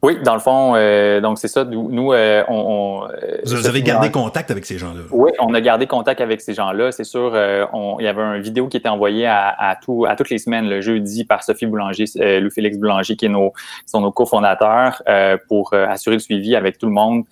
Oui, 0.00 0.16
dans 0.24 0.34
le 0.34 0.40
fond, 0.40 0.74
euh, 0.76 1.20
donc 1.20 1.38
c'est 1.38 1.48
ça. 1.48 1.64
Nous, 1.64 2.12
euh, 2.12 2.44
on, 2.46 3.02
euh, 3.10 3.38
Vous 3.44 3.66
avez 3.66 3.82
gardé 3.82 4.12
contact 4.12 4.48
avec 4.52 4.64
ces 4.64 4.78
gens-là? 4.78 5.00
Oui, 5.10 5.32
on 5.40 5.52
a 5.54 5.60
gardé 5.60 5.88
contact 5.88 6.20
avec 6.20 6.40
ces 6.40 6.54
gens-là. 6.54 6.92
C'est 6.92 7.02
sûr, 7.02 7.32
on, 7.72 7.96
il 7.98 8.04
y 8.04 8.06
avait 8.06 8.22
une 8.22 8.40
vidéo 8.40 8.68
qui 8.68 8.76
était 8.76 8.88
envoyée 8.88 9.26
à, 9.26 9.48
à, 9.48 9.74
tout, 9.74 10.06
à 10.08 10.14
toutes 10.14 10.30
les 10.30 10.38
semaines, 10.38 10.68
le 10.68 10.80
jeudi, 10.80 11.24
par 11.24 11.42
Sophie 11.42 11.66
Boulanger, 11.66 12.04
Louis-Félix 12.14 12.78
Boulanger, 12.78 13.16
qui, 13.16 13.26
est 13.26 13.28
nos, 13.28 13.52
sont 13.86 14.00
nos 14.00 14.12
cofondateurs, 14.12 15.02
pour 15.48 15.74
assurer 15.74 16.14
le 16.16 16.20
suivi 16.20 16.54
avec 16.54 16.78
tout 16.78 16.86
le 16.86 16.92
monde, 16.92 17.24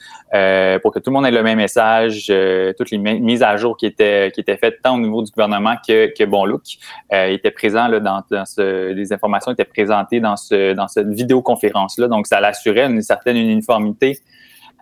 pour 0.83 0.93
que 0.93 0.99
tout 0.99 1.11
le 1.11 1.13
monde 1.13 1.27
ait 1.27 1.31
le 1.31 1.45
même 1.45 1.59
message, 1.59 2.33
toutes 2.77 2.91
les 2.91 2.99
mises 2.99 3.45
à 3.45 3.57
jour 3.57 3.77
qui 3.77 3.87
étaient, 3.87 4.33
qui 4.35 4.41
étaient 4.41 4.57
faites 4.57 4.83
tant 4.83 4.97
au 4.97 5.01
niveau 5.01 5.23
du 5.23 5.31
gouvernement 5.31 5.77
que, 5.87 6.13
que 6.13 6.25
Bon 6.25 6.45
Look 6.45 6.63
étaient 7.13 7.53
présents 7.53 7.87
là, 7.87 8.01
dans, 8.01 8.23
dans 8.29 8.45
ce, 8.45 8.91
les 8.91 9.13
informations 9.13 9.53
étaient 9.53 9.65
présentées 9.65 10.19
dans, 10.19 10.37
ce, 10.37 10.73
dans 10.73 10.89
cette 10.89 11.11
vidéoconférence-là. 11.11 12.09
Donc, 12.09 12.27
ça 12.27 12.41
assurait 12.57 12.87
une 12.87 13.03
certaine 13.03 13.37
uniformité 13.37 14.21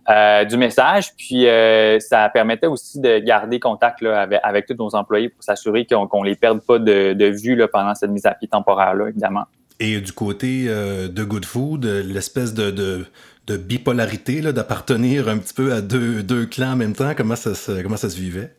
euh, 0.09 0.45
du 0.45 0.59
message. 0.59 1.15
Puis 1.17 1.47
euh, 1.47 1.99
ça 1.99 2.29
permettait 2.29 2.67
aussi 2.67 3.01
de 3.01 3.19
garder 3.21 3.59
contact 3.59 4.05
avec, 4.43 4.67
tous 4.67 4.75
nos 4.75 4.95
employés 4.95 5.31
pour 5.31 5.43
s'assurer 5.43 5.87
qu'on 5.87 6.23
ne 6.23 6.29
les 6.29 6.37
perde 6.37 6.61
pas 6.61 6.79
de, 6.79 7.25
vue 7.31 7.57
là, 7.57 7.69
pendant 7.69 7.95
cette 7.95 8.11
mise 8.11 8.27
à 8.27 8.33
pied 8.33 8.49
temporaire-là, 8.49 9.09
évidemment. 9.09 9.45
Et 9.81 10.01
du 10.01 10.13
côté 10.13 10.67
euh, 10.69 11.09
de 11.09 11.25
Good 11.25 11.47
Food, 11.47 11.85
l'espèce 11.87 12.53
de, 12.55 13.07
bipolarité, 13.49 14.41
d'appartenir 14.41 15.29
un 15.29 15.39
petit 15.39 15.55
peu 15.55 15.73
à 15.73 15.81
deux, 15.81 16.23
deux 16.23 16.47
clans 16.47 16.73
en 16.73 16.77
même 16.77 16.95
temps, 16.95 17.13
comment 17.17 17.37
ça, 17.37 17.51
comment 17.83 17.97
ça 17.97 18.11
se 18.11 18.17
vivait? 18.17 18.53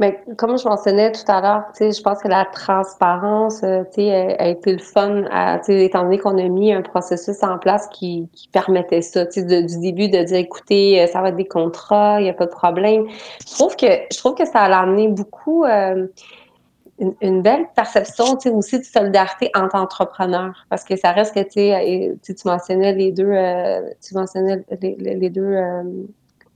Mais 0.00 0.18
comme 0.38 0.56
je 0.56 0.66
mentionnais 0.66 1.12
tout 1.12 1.30
à 1.30 1.42
l'heure, 1.42 1.64
je 1.78 2.00
pense 2.00 2.22
que 2.22 2.28
la 2.28 2.46
transparence 2.46 3.62
euh, 3.62 3.84
a, 3.84 4.42
a 4.42 4.48
été 4.48 4.72
le 4.72 4.78
fun, 4.78 5.24
étant 5.68 6.04
donné 6.04 6.16
qu'on 6.18 6.38
a 6.38 6.48
mis 6.48 6.72
un 6.72 6.80
processus 6.80 7.42
en 7.42 7.58
place 7.58 7.86
qui, 7.88 8.30
permettait 8.50 9.02
ça, 9.02 9.26
de, 9.26 9.66
du 9.66 9.78
début 9.78 10.08
de 10.08 10.22
dire, 10.22 10.38
écoutez, 10.38 11.02
euh, 11.02 11.06
ça 11.06 11.20
va 11.20 11.28
être 11.28 11.36
des 11.36 11.46
contrats, 11.46 12.18
il 12.18 12.24
n'y 12.24 12.30
a 12.30 12.32
pas 12.32 12.46
de 12.46 12.50
problème. 12.50 13.04
Je 13.46 13.52
trouve 13.52 13.76
que 13.76 13.86
je 14.10 14.16
trouve 14.16 14.34
que 14.34 14.46
ça 14.46 14.60
a 14.60 14.80
amené 14.80 15.08
beaucoup 15.08 15.64
euh, 15.64 16.06
une, 17.20 17.42
belle 17.42 17.66
perception 17.76 18.38
aussi 18.54 18.78
de 18.78 18.84
solidarité 18.84 19.50
entre 19.54 19.74
entrepreneurs, 19.74 20.64
parce 20.70 20.84
que 20.84 20.96
ça 20.96 21.12
reste 21.12 21.34
que 21.34 21.42
tu 21.42 22.34
mentionnais 22.46 22.94
les 22.94 23.12
deux, 23.12 23.34
tu 24.02 24.14
mentionnais 24.14 24.64
les 24.80 25.30
deux 25.30 25.56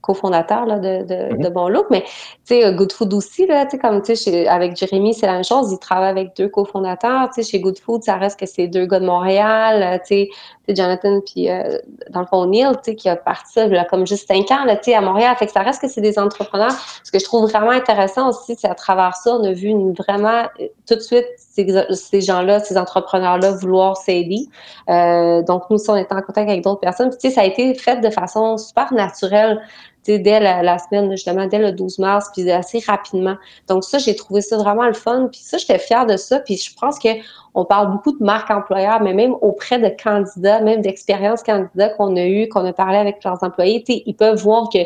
cofondateur 0.05 0.65
là, 0.65 0.77
de, 0.79 1.03
de, 1.03 1.41
de, 1.41 1.49
Bon 1.49 1.67
Look. 1.67 1.87
Mais 1.89 2.01
tu 2.01 2.55
sais, 2.61 2.73
Good 2.73 2.91
Food 2.91 3.13
aussi, 3.13 3.45
là, 3.47 3.65
comme 3.81 4.01
tu 4.01 4.15
sais, 4.15 4.47
avec 4.47 4.75
Jérémy, 4.75 5.13
c'est 5.13 5.25
la 5.25 5.33
même 5.33 5.43
chose. 5.43 5.71
Il 5.71 5.79
travaille 5.79 6.11
avec 6.11 6.35
deux 6.37 6.47
cofondateurs. 6.47 7.29
Tu 7.33 7.43
sais, 7.43 7.51
chez 7.51 7.59
Good 7.59 7.79
Food, 7.79 8.03
ça 8.03 8.15
reste 8.15 8.39
que 8.39 8.45
c'est 8.45 8.67
deux 8.67 8.85
gars 8.85 8.99
de 8.99 9.05
Montréal. 9.05 9.83
Euh, 9.83 9.97
tu 10.07 10.15
sais, 10.15 10.29
Jonathan, 10.73 11.21
puis 11.21 11.49
euh, 11.49 11.77
dans 12.09 12.21
le 12.21 12.25
fond, 12.25 12.45
Neil, 12.45 12.67
tu 12.83 12.91
sais, 12.91 12.95
qui 12.95 13.09
a 13.09 13.15
parti 13.15 13.67
là, 13.67 13.85
comme 13.85 14.07
juste 14.07 14.27
cinq 14.27 14.49
ans 14.51 14.65
là, 14.65 14.75
tu 14.75 14.85
sais, 14.85 14.95
à 14.95 15.01
Montréal. 15.01 15.35
Fait 15.37 15.45
que 15.45 15.51
ça 15.51 15.61
reste 15.61 15.81
que 15.81 15.87
c'est 15.87 16.01
des 16.01 16.17
entrepreneurs. 16.17 16.73
Ce 17.03 17.11
que 17.11 17.19
je 17.19 17.23
trouve 17.23 17.49
vraiment 17.49 17.71
intéressant 17.71 18.29
aussi, 18.29 18.55
c'est 18.57 18.67
à 18.67 18.75
travers 18.75 19.15
ça, 19.15 19.35
on 19.35 19.43
a 19.43 19.51
vu 19.51 19.67
une, 19.67 19.93
vraiment 19.93 20.47
euh, 20.59 20.67
tout 20.87 20.95
de 20.95 20.99
suite 20.99 21.25
ces, 21.37 21.67
ces 21.93 22.21
gens-là, 22.21 22.59
ces 22.59 22.77
entrepreneurs-là 22.77 23.51
vouloir 23.51 23.97
s'aider. 23.97 24.47
Euh, 24.89 25.41
donc, 25.43 25.63
nous, 25.69 25.77
on 25.87 25.95
était 25.95 26.13
en 26.13 26.21
contact 26.21 26.49
avec 26.49 26.63
d'autres 26.63 26.81
personnes. 26.81 27.09
Puis, 27.09 27.19
tu 27.19 27.29
sais, 27.29 27.35
ça 27.35 27.41
a 27.41 27.45
été 27.45 27.73
fait 27.75 28.01
de 28.01 28.09
façon 28.09 28.57
super 28.57 28.93
naturelle 28.93 29.61
dès 30.05 30.39
la, 30.39 30.77
semaine, 30.77 31.11
justement, 31.11 31.47
dès 31.47 31.59
le 31.59 31.71
12 31.71 31.99
mars, 31.99 32.29
puis 32.33 32.49
assez 32.51 32.79
rapidement. 32.85 33.35
Donc 33.67 33.83
ça, 33.83 33.97
j'ai 33.97 34.15
trouvé 34.15 34.41
ça 34.41 34.57
vraiment 34.57 34.85
le 34.85 34.93
fun. 34.93 35.27
Puis 35.31 35.41
ça, 35.43 35.57
j'étais 35.57 35.79
fière 35.79 36.05
de 36.05 36.17
ça. 36.17 36.39
Puis 36.39 36.57
je 36.57 36.73
pense 36.79 36.99
que 36.99 37.09
on 37.53 37.65
parle 37.65 37.91
beaucoup 37.91 38.11
de 38.11 38.23
marque 38.23 38.51
employeur, 38.51 39.01
mais 39.01 39.13
même 39.13 39.33
auprès 39.41 39.79
de 39.79 39.89
candidats, 40.01 40.61
même 40.61 40.81
d'expériences 40.81 41.41
candidats 41.41 41.89
qu'on 41.89 42.15
a 42.17 42.25
eu, 42.25 42.49
qu'on 42.49 42.65
a 42.65 42.73
parlé 42.73 42.97
avec 42.97 43.23
leurs 43.23 43.41
employés, 43.43 43.83
ils 43.87 44.15
peuvent 44.15 44.37
voir 44.37 44.69
que, 44.69 44.79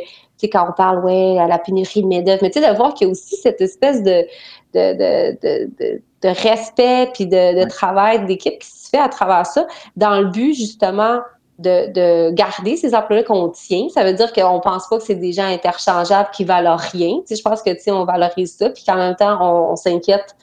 quand 0.47 0.69
on 0.69 0.73
parle, 0.73 1.03
ouais, 1.03 1.37
à 1.39 1.47
la 1.47 1.57
pénurie 1.57 2.03
de 2.03 2.07
main-d'œuvre, 2.07 2.39
mais 2.43 2.51
tu 2.51 2.61
sais, 2.61 2.71
de 2.71 2.75
voir 2.75 2.93
qu'il 2.93 3.07
y 3.07 3.09
a 3.09 3.11
aussi 3.11 3.35
cette 3.37 3.59
espèce 3.59 4.03
de, 4.03 4.23
de, 4.73 4.93
de, 4.93 5.37
de, 5.41 6.01
de 6.21 6.27
respect 6.27 7.09
puis 7.13 7.25
de 7.25 7.67
travail 7.67 8.25
d'équipe 8.25 8.59
qui 8.59 8.69
se 8.69 8.89
fait 8.89 8.99
à 8.99 9.09
travers 9.09 9.45
ça, 9.45 9.65
dans 9.95 10.19
le 10.19 10.27
but, 10.27 10.53
justement, 10.53 11.19
de, 11.59 11.91
de, 11.91 12.31
garder 12.31 12.77
ces 12.77 12.95
employés 12.95 13.23
qu'on 13.23 13.49
tient. 13.49 13.89
Ça 13.89 14.03
veut 14.03 14.13
dire 14.13 14.31
qu'on 14.33 14.59
pense 14.61 14.87
pas 14.87 14.97
que 14.97 15.03
c'est 15.03 15.15
des 15.15 15.33
gens 15.33 15.45
interchangeables 15.45 16.29
qui 16.33 16.45
valent 16.45 16.77
rien. 16.77 17.19
Je 17.29 17.41
pense 17.41 17.61
que 17.61 17.91
on 17.91 18.05
valorise 18.05 18.55
ça, 18.55 18.69
puis 18.69 18.83
qu'en 18.85 18.95
même 18.95 19.15
temps, 19.15 19.71
on, 19.71 19.75
s'inquiète 19.75 20.35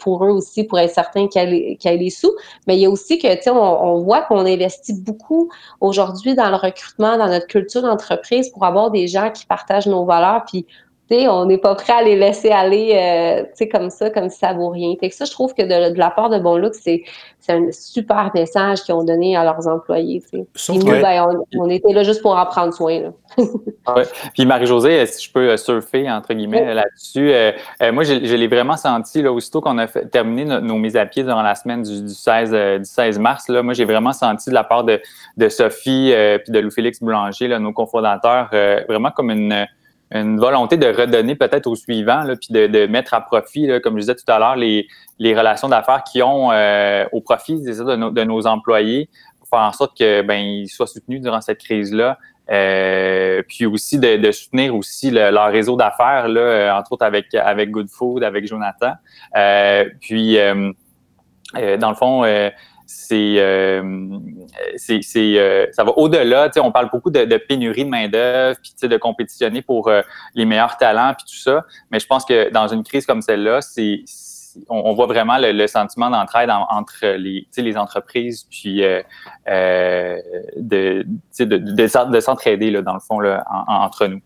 pour 0.00 0.24
eux 0.24 0.30
aussi, 0.30 0.64
pour 0.64 0.78
être 0.78 0.92
certain 0.92 1.26
qu'il 1.28 1.42
y, 1.42 1.88
ait 1.88 1.96
les 1.96 2.10
sous. 2.10 2.32
Mais 2.66 2.76
il 2.76 2.80
y 2.80 2.86
a 2.86 2.90
aussi 2.90 3.18
que, 3.18 3.34
tu 3.36 3.44
sais, 3.44 3.50
on, 3.50 4.00
voit 4.00 4.22
qu'on 4.22 4.44
investit 4.44 4.92
beaucoup 4.92 5.50
aujourd'hui 5.80 6.34
dans 6.34 6.50
le 6.50 6.56
recrutement, 6.56 7.16
dans 7.16 7.28
notre 7.28 7.46
culture 7.46 7.82
d'entreprise 7.82 8.50
pour 8.50 8.64
avoir 8.64 8.90
des 8.90 9.08
gens 9.08 9.30
qui 9.30 9.46
partagent 9.46 9.86
nos 9.86 10.04
valeurs. 10.04 10.44
Puis 10.46 10.66
on 11.10 11.46
n'est 11.46 11.58
pas 11.58 11.74
prêt 11.74 11.92
à 11.92 12.02
les 12.02 12.16
laisser 12.16 12.50
aller 12.50 12.92
euh, 12.94 13.66
comme 13.72 13.90
ça, 13.90 14.10
comme 14.10 14.28
si 14.28 14.38
ça 14.38 14.52
vaut 14.52 14.68
rien. 14.68 14.94
Fait 15.00 15.08
que 15.08 15.14
ça, 15.14 15.24
je 15.24 15.30
trouve 15.30 15.54
que 15.54 15.62
de, 15.62 15.96
la 15.96 16.10
part 16.10 16.28
de 16.28 16.38
Bon 16.38 16.56
Look, 16.58 16.74
c'est 16.74 17.04
un 17.48 17.72
super 17.72 18.30
message 18.34 18.82
qu'ils 18.82 18.94
ont 18.94 19.04
donné 19.04 19.34
à 19.34 19.42
leurs 19.42 19.66
employés. 19.66 20.22
Sauf 20.54 20.84
ben, 20.84 21.26
on, 21.58 21.70
était 21.70 21.94
là 21.94 22.02
juste 22.02 22.20
pour 22.20 22.36
en 22.36 22.44
prendre 22.44 22.74
soin. 22.74 23.14
Puis 24.34 24.44
Marie-Josée, 24.44 25.06
si 25.06 25.26
je 25.26 25.32
peux 25.32 25.50
euh, 25.50 25.56
surfer, 25.56 26.10
entre 26.10 26.34
guillemets, 26.34 26.74
là-dessus, 26.74 27.32
euh, 27.32 27.52
moi, 27.90 28.04
je, 28.04 28.12
l'ai 28.12 28.48
vraiment 28.48 28.76
senti, 28.76 29.22
là, 29.22 29.32
aussitôt 29.32 29.62
qu'on 29.62 29.78
a 29.78 29.86
terminé 29.86 30.44
nos, 30.44 30.76
mises 30.76 30.96
à 30.96 31.06
pied 31.06 31.22
durant 31.22 31.42
la 31.42 31.54
semaine 31.54 31.82
du, 31.82 32.08
16, 32.08 32.80
du 32.80 32.84
16 32.84 33.18
mars, 33.18 33.48
là, 33.48 33.62
moi, 33.62 33.72
j'ai 33.72 33.86
vraiment 33.86 34.12
senti 34.12 34.50
de 34.50 34.54
la 34.54 34.64
part 34.64 34.84
de, 34.84 35.00
Sophie 35.48 36.10
et 36.10 36.42
de 36.46 36.58
Louis-Félix 36.58 37.02
Boulanger, 37.02 37.48
là, 37.48 37.58
nos 37.58 37.72
cofondateurs, 37.72 38.50
vraiment 38.86 39.10
comme 39.10 39.30
une 39.30 39.66
une 40.10 40.38
volonté 40.38 40.76
de 40.76 40.86
redonner 40.86 41.34
peut-être 41.34 41.66
au 41.66 41.74
suivant, 41.74 42.24
puis 42.40 42.48
de, 42.50 42.86
mettre 42.86 43.14
à 43.14 43.20
profit, 43.20 43.66
là, 43.66 43.80
comme 43.80 43.94
je 43.94 44.00
disais 44.00 44.14
tout 44.14 44.30
à 44.30 44.38
l'heure, 44.38 44.56
les, 44.56 44.88
les 45.18 45.36
relations 45.36 45.68
d'affaires 45.68 46.02
qui 46.04 46.22
ont 46.22 46.50
euh, 46.50 47.04
au 47.12 47.20
profit 47.20 47.60
de, 47.60 48.10
de, 48.10 48.24
nos 48.24 48.46
employés 48.46 49.10
pour 49.38 49.48
faire 49.48 49.66
en 49.66 49.72
sorte 49.72 49.96
que 49.98 50.22
ben 50.22 50.38
ils 50.38 50.68
soient 50.68 50.86
soutenus 50.86 51.20
durant 51.20 51.40
cette 51.40 51.58
crise-là. 51.58 52.18
Euh, 52.50 53.42
puis 53.46 53.66
aussi 53.66 53.98
de, 53.98 54.16
de, 54.16 54.32
soutenir 54.32 54.74
aussi 54.74 55.10
leur 55.10 55.50
réseau 55.52 55.76
d'affaires, 55.76 56.28
là, 56.28 56.40
euh, 56.40 56.72
entre 56.72 56.92
autres 56.92 57.04
avec, 57.04 57.34
avec 57.34 57.70
Good 57.70 57.90
Food, 57.90 58.24
avec 58.24 58.46
Jonathan. 58.46 58.94
puis 60.00 60.38
dans 60.38 61.90
le 61.90 61.94
fond, 61.94 62.24
c'est 62.90 63.34
euh, 63.38 63.82
c'est 64.78 65.02
euh, 65.16 65.66
ça 65.72 65.84
va 65.84 65.92
au-delà. 65.98 66.50
On 66.56 66.72
parle 66.72 66.88
beaucoup 66.90 67.10
de, 67.10 67.36
pénurie 67.36 67.84
de 67.84 67.90
main-d'œuvre, 67.90 68.56
puis 68.62 68.88
de 68.88 68.96
compétitionner 68.96 69.60
pour 69.60 69.88
euh, 69.88 70.00
les 70.34 70.46
meilleurs 70.46 70.78
talents, 70.78 71.12
puis 71.14 71.26
tout 71.30 71.38
ça. 71.38 71.66
Mais 71.90 72.00
je 72.00 72.06
pense 72.06 72.24
que 72.24 72.50
dans 72.50 72.66
une 72.68 72.82
crise 72.82 73.04
comme 73.04 73.20
celle-là, 73.20 73.60
c'est 73.60 74.04
on, 74.70 74.94
voit 74.94 75.06
vraiment 75.06 75.36
le, 75.38 75.66
sentiment 75.66 76.08
d'entraide 76.08 76.48
entre 76.50 77.06
les, 77.16 77.46
les 77.58 77.76
entreprises, 77.76 78.46
puis 78.50 78.82
euh, 78.82 79.02
de, 80.56 81.04
de, 81.38 81.56
de, 81.56 82.20
s'entraider, 82.20 82.72
dans 82.82 82.94
le 82.94 83.00
fond, 83.00 83.20
là, 83.20 83.44
entre 83.68 84.06
nous. 84.06 84.20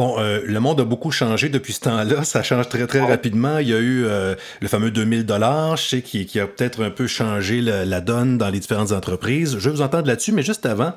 Bon, 0.00 0.18
euh, 0.18 0.40
le 0.46 0.60
monde 0.60 0.80
a 0.80 0.84
beaucoup 0.84 1.10
changé 1.10 1.50
depuis 1.50 1.74
ce 1.74 1.80
temps-là. 1.80 2.24
Ça 2.24 2.42
change 2.42 2.70
très, 2.70 2.86
très 2.86 3.00
rapidement. 3.00 3.58
Il 3.58 3.68
y 3.68 3.74
a 3.74 3.78
eu 3.78 4.06
euh, 4.06 4.34
le 4.62 4.66
fameux 4.66 4.90
2000 4.90 5.26
dollars, 5.26 5.76
je 5.76 5.88
sais, 5.88 6.00
qui, 6.00 6.24
qui 6.24 6.40
a 6.40 6.46
peut-être 6.46 6.82
un 6.82 6.88
peu 6.88 7.06
changé 7.06 7.60
la, 7.60 8.00
donne 8.00 8.38
dans 8.38 8.48
les 8.48 8.60
différentes 8.60 8.92
entreprises. 8.92 9.58
Je 9.58 9.68
vais 9.68 9.76
vous 9.76 9.82
entendre 9.82 10.06
là-dessus, 10.06 10.32
mais 10.32 10.42
juste 10.42 10.64
avant, 10.64 10.92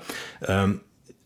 euh, 0.47 0.67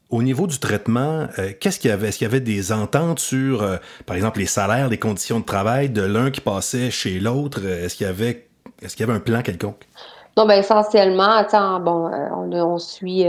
au 0.09 0.23
niveau 0.23 0.47
du 0.47 0.57
traitement, 0.57 1.27
qu'est-ce 1.59 1.79
qu'il 1.79 1.91
y 1.91 1.93
avait? 1.93 2.07
Est-ce 2.07 2.17
qu'il 2.17 2.25
y 2.25 2.31
avait 2.31 2.39
des 2.39 2.71
ententes 2.71 3.19
sur, 3.19 3.63
par 4.07 4.15
exemple, 4.15 4.39
les 4.39 4.47
salaires, 4.47 4.89
les 4.89 4.97
conditions 4.97 5.39
de 5.39 5.45
travail 5.45 5.91
de 5.91 6.01
l'un 6.01 6.31
qui 6.31 6.41
passait 6.41 6.89
chez 6.89 7.19
l'autre? 7.19 7.63
Est-ce 7.63 7.95
qu'il 7.95 8.07
y 8.07 8.09
avait, 8.09 8.47
est-ce 8.81 8.95
qu'il 8.95 9.05
y 9.05 9.07
avait 9.07 9.19
un 9.19 9.21
plan 9.21 9.43
quelconque? 9.43 9.87
Non, 10.35 10.47
ben 10.47 10.57
essentiellement, 10.57 11.31
attends, 11.31 11.79
bon, 11.79 12.09
on, 12.33 12.51
on 12.53 12.79
suit 12.79 13.23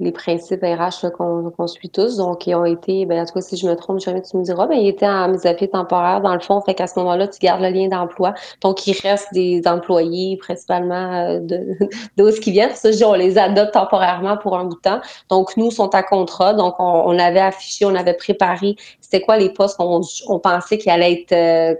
les 0.00 0.12
principes 0.12 0.62
RH 0.62 1.10
qu'on 1.16 1.66
suit 1.66 1.90
tous. 1.90 2.16
Donc, 2.16 2.46
ils 2.46 2.54
ont 2.54 2.64
été, 2.64 3.04
ben, 3.04 3.20
en 3.20 3.26
tout 3.26 3.34
cas, 3.34 3.40
si 3.42 3.56
je 3.56 3.66
me 3.66 3.74
trompe, 3.76 4.00
jamais 4.00 4.22
tu 4.22 4.36
me 4.36 4.42
diras, 4.42 4.66
ben, 4.66 4.76
ils 4.76 4.88
étaient 4.88 5.06
en 5.06 5.28
mise 5.28 5.44
à 5.44 5.54
pied 5.54 5.68
temporaire, 5.68 6.22
dans 6.22 6.32
le 6.32 6.40
fond. 6.40 6.60
Fait 6.62 6.74
qu'à 6.74 6.86
ce 6.86 6.98
moment-là, 6.98 7.28
tu 7.28 7.38
gardes 7.38 7.60
le 7.60 7.68
lien 7.68 7.88
d'emploi. 7.88 8.34
Donc, 8.62 8.86
il 8.86 8.96
reste 9.02 9.28
des 9.32 9.62
employés, 9.66 10.38
principalement 10.38 11.12
euh, 11.12 11.40
de, 11.40 11.76
de 12.16 12.30
ce 12.30 12.40
qui 12.40 12.50
viennent. 12.50 12.74
Ça, 12.74 12.88
on 13.06 13.14
les 13.14 13.36
adopte 13.38 13.74
temporairement 13.74 14.38
pour 14.38 14.56
un 14.56 14.64
bout 14.64 14.76
de 14.76 14.80
temps. 14.80 15.00
Donc, 15.28 15.56
nous, 15.56 15.70
sont 15.70 15.94
à 15.94 16.02
contrat. 16.02 16.54
Donc, 16.54 16.74
on, 16.78 17.18
avait 17.18 17.40
affiché, 17.40 17.84
on 17.84 17.94
avait 17.94 18.14
préparé 18.14 18.76
c'était 19.10 19.24
quoi 19.24 19.36
les 19.38 19.50
postes 19.50 19.76
qu'on 19.76 20.02
on 20.28 20.38
pensait 20.38 20.78
qu'ils 20.78 20.92
allaient 20.92 21.24
être 21.28 21.32
euh, 21.32 21.74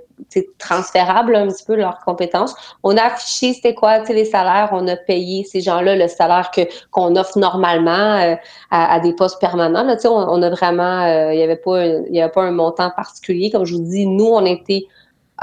transférables 0.58 1.36
un 1.36 1.46
petit 1.46 1.64
peu 1.64 1.76
leurs 1.76 2.00
compétences? 2.00 2.54
On 2.82 2.96
a 2.96 3.02
affiché 3.02 3.52
c'était 3.54 3.74
quoi 3.74 3.98
les 4.00 4.24
salaires, 4.24 4.70
on 4.72 4.88
a 4.88 4.96
payé 4.96 5.44
ces 5.44 5.60
gens-là 5.60 5.94
le 5.94 6.08
salaire 6.08 6.50
que 6.50 6.62
qu'on 6.90 7.14
offre 7.14 7.38
normalement 7.38 8.16
euh, 8.20 8.34
à, 8.72 8.98
des 8.98 9.14
postes 9.14 9.40
permanents. 9.40 9.84
Là, 9.84 9.96
on, 10.04 10.08
on 10.08 10.42
a 10.42 10.50
vraiment, 10.50 11.02
euh, 11.04 11.32
il 11.32 11.36
n'y 11.36 11.44
avait 11.44 11.56
pas, 11.56 11.86
il 11.86 12.16
y 12.16 12.28
pas 12.30 12.42
un 12.42 12.50
montant 12.50 12.90
particulier. 12.90 13.50
Comme 13.50 13.64
je 13.64 13.76
vous 13.76 13.82
dis, 13.82 14.06
nous 14.06 14.26
on 14.26 14.44
était 14.44 14.86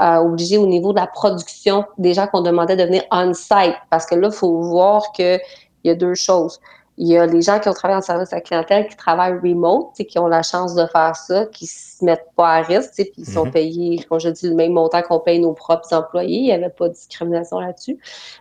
euh, 0.02 0.16
obligés 0.16 0.58
au 0.58 0.66
niveau 0.66 0.92
de 0.92 1.00
la 1.00 1.06
production 1.06 1.86
des 1.96 2.12
gens 2.12 2.26
qu'on 2.26 2.42
demandait 2.42 2.76
de 2.76 2.84
venir 2.84 3.02
on-site 3.10 3.76
parce 3.90 4.04
que 4.04 4.14
là 4.14 4.28
il 4.30 4.34
faut 4.34 4.60
voir 4.60 5.10
que 5.16 5.38
il 5.84 5.88
y 5.88 5.90
a 5.90 5.94
deux 5.94 6.14
choses. 6.14 6.60
Il 6.98 7.08
y 7.08 7.16
a 7.16 7.26
les 7.26 7.42
gens 7.42 7.60
qui 7.60 7.68
ont 7.68 7.72
travaillé 7.72 7.96
en 7.96 8.02
service 8.02 8.32
à 8.32 8.36
la 8.36 8.42
clientèle 8.42 8.88
qui 8.88 8.96
travaillent 8.96 9.38
remote, 9.38 9.94
qui 9.94 10.18
ont 10.18 10.26
la 10.26 10.42
chance 10.42 10.74
de 10.74 10.84
faire 10.86 11.16
ça, 11.16 11.46
qui 11.46 11.66
se 11.66 12.04
mettent 12.04 12.28
pas 12.36 12.56
à 12.56 12.62
risque, 12.62 12.92
puis 12.96 13.12
ils 13.18 13.26
sont 13.26 13.46
mhm. 13.46 13.52
payés, 13.52 14.02
comme 14.08 14.18
je 14.18 14.28
dis, 14.28 14.48
le 14.48 14.54
même 14.54 14.72
montant 14.72 15.00
qu'on 15.02 15.20
paye 15.20 15.38
nos 15.38 15.52
propres 15.52 15.92
employés. 15.94 16.38
Il 16.38 16.44
n'y 16.44 16.52
avait 16.52 16.70
pas 16.70 16.88
de 16.88 16.94
discrimination 16.94 17.60
là-dessus. 17.60 17.98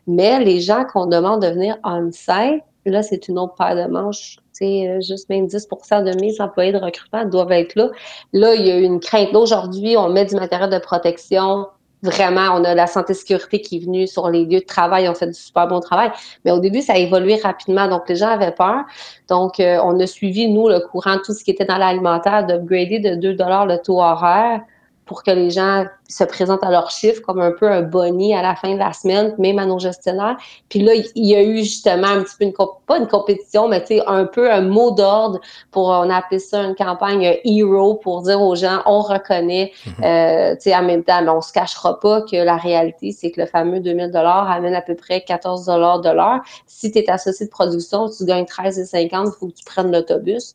Mais 0.08 0.40
les 0.44 0.60
gens 0.60 0.86
qu'on 0.86 1.06
demande 1.06 1.44
de 1.44 1.48
venir 1.48 1.78
on-site, 1.84 2.64
là, 2.86 3.04
c'est 3.04 3.28
une 3.28 3.38
autre 3.40 3.54
paire 3.56 3.76
de 3.76 3.92
manches. 3.92 4.38
sais, 4.54 5.00
juste 5.02 5.30
même 5.30 5.46
10% 5.46 6.04
de 6.04 6.20
mes 6.20 6.40
employés 6.42 6.72
de 6.72 6.78
recrutement 6.78 7.26
doivent 7.26 7.52
être 7.52 7.76
là. 7.76 7.90
Là, 8.34 8.56
il 8.56 8.66
y 8.66 8.72
a 8.72 8.80
une 8.80 9.00
crainte. 9.00 9.36
Aujourd'hui, 9.36 9.98
on 9.98 10.10
met 10.10 10.26
du 10.26 10.36
matériel 10.36 10.70
de 10.70 10.80
protection 10.80 11.68
vraiment, 12.04 12.56
on 12.56 12.64
a 12.64 12.76
la 12.76 12.88
santé 12.88 13.14
sécurité 13.14 13.62
qui 13.62 13.78
est 13.78 13.80
venue 13.80 14.08
sur 14.08 14.30
les 14.30 14.46
lieux 14.46 14.60
de 14.60 14.66
travail, 14.66 15.08
on 15.10 15.14
fait 15.14 15.28
du 15.28 15.34
super 15.34 15.68
bon 15.68 15.80
travail. 15.80 16.12
Mais 16.46 16.52
au 16.52 16.60
début, 16.60 16.82
ça 16.82 16.94
a 16.94 16.98
évolué 16.98 17.36
rapidement, 17.36 17.88
donc 17.88 18.08
les 18.10 18.16
gens 18.16 18.30
avaient 18.30 18.52
peur. 18.52 18.86
Donc, 19.30 19.60
euh, 19.60 19.80
on 19.84 20.00
a 20.00 20.08
suivi, 20.08 20.48
nous, 20.48 20.70
le 20.70 20.80
courant, 20.80 21.18
tout 21.24 21.34
ce 21.34 21.44
qui 21.44 21.52
était 21.52 21.66
dans 21.66 21.78
l'alimentaire, 21.78 22.46
d'upgrader 22.46 23.00
de 23.00 23.16
2 23.16 23.30
le 23.32 23.78
taux 23.78 24.02
horaire 24.02 24.62
pour 25.08 25.24
que 25.24 25.32
les 25.32 25.50
gens 25.50 25.86
se 26.08 26.24
présentent 26.24 26.64
à 26.64 26.72
leur 26.72 26.92
chiffre 26.92 27.22
comme 27.22 27.40
un 27.40 27.52
peu 27.52 27.70
un 27.70 27.82
boni 27.82 28.36
à 28.36 28.42
la 28.42 28.56
fin 28.56 28.74
de 28.74 28.80
la 28.80 28.94
semaine, 28.94 29.34
même 29.38 29.60
à 29.60 29.66
nos 29.66 29.80
gestionnaires. 29.80 30.38
Puis 30.70 30.80
là, 30.80 30.94
il 30.94 31.26
y 31.26 31.36
a 31.36 31.42
eu 31.42 31.58
justement 31.60 32.08
un 32.08 32.24
petit 32.24 32.36
peu 32.38 32.46
une 32.46 32.54
pas 32.86 32.98
une 32.98 33.08
compétition, 33.08 33.68
mais 33.68 33.82
tu 33.82 33.98
sais 33.98 34.04
un 34.06 34.26
peu 34.26 34.52
un 34.52 34.62
mot 34.62 34.92
d'ordre 34.92 35.40
pour 35.72 35.88
on 35.88 36.10
a 36.10 36.18
appelé 36.18 36.40
ça 36.40 36.62
une 36.62 36.76
campagne 36.76 37.40
hero 37.44 37.96
pour 37.96 38.22
dire 38.22 38.42
aux 38.42 38.56
gens 38.56 38.82
on 38.86 39.02
reconnaît, 39.02 39.72
mhm. 39.86 40.04
euh, 40.04 40.56
tu 40.56 40.62
sais 40.64 40.76
en 40.76 40.84
même 40.84 41.04
temps, 41.04 41.22
mais 41.22 41.30
on 41.30 41.42
se 41.42 41.54
cachera 41.54 42.00
pas 42.00 42.22
que 42.22 42.36
la 42.36 42.58
réalité 42.58 43.12
c'est 43.12 43.32
que 43.32 43.42
le 43.42 43.48
fameux 43.48 43.80
2000 43.80 44.12
dollars 44.12 44.50
amène 44.50 44.76
à 44.76 44.82
peu 44.82 44.96
près 44.96 45.22
14 45.22 45.66
dollars 45.66 46.02
de 46.02 46.10
l'heure. 46.10 46.42
Si 46.66 46.92
tu 46.92 47.00
es 47.00 47.10
associé 47.10 47.46
de 47.46 47.52
production, 47.52 48.10
tu 48.10 48.26
gagnes 48.26 48.46
13,50, 48.46 49.00
il 49.02 49.40
faut 49.40 49.48
que 49.48 49.54
tu 49.54 49.66
prennes 49.66 49.92
l'autobus. 49.92 50.54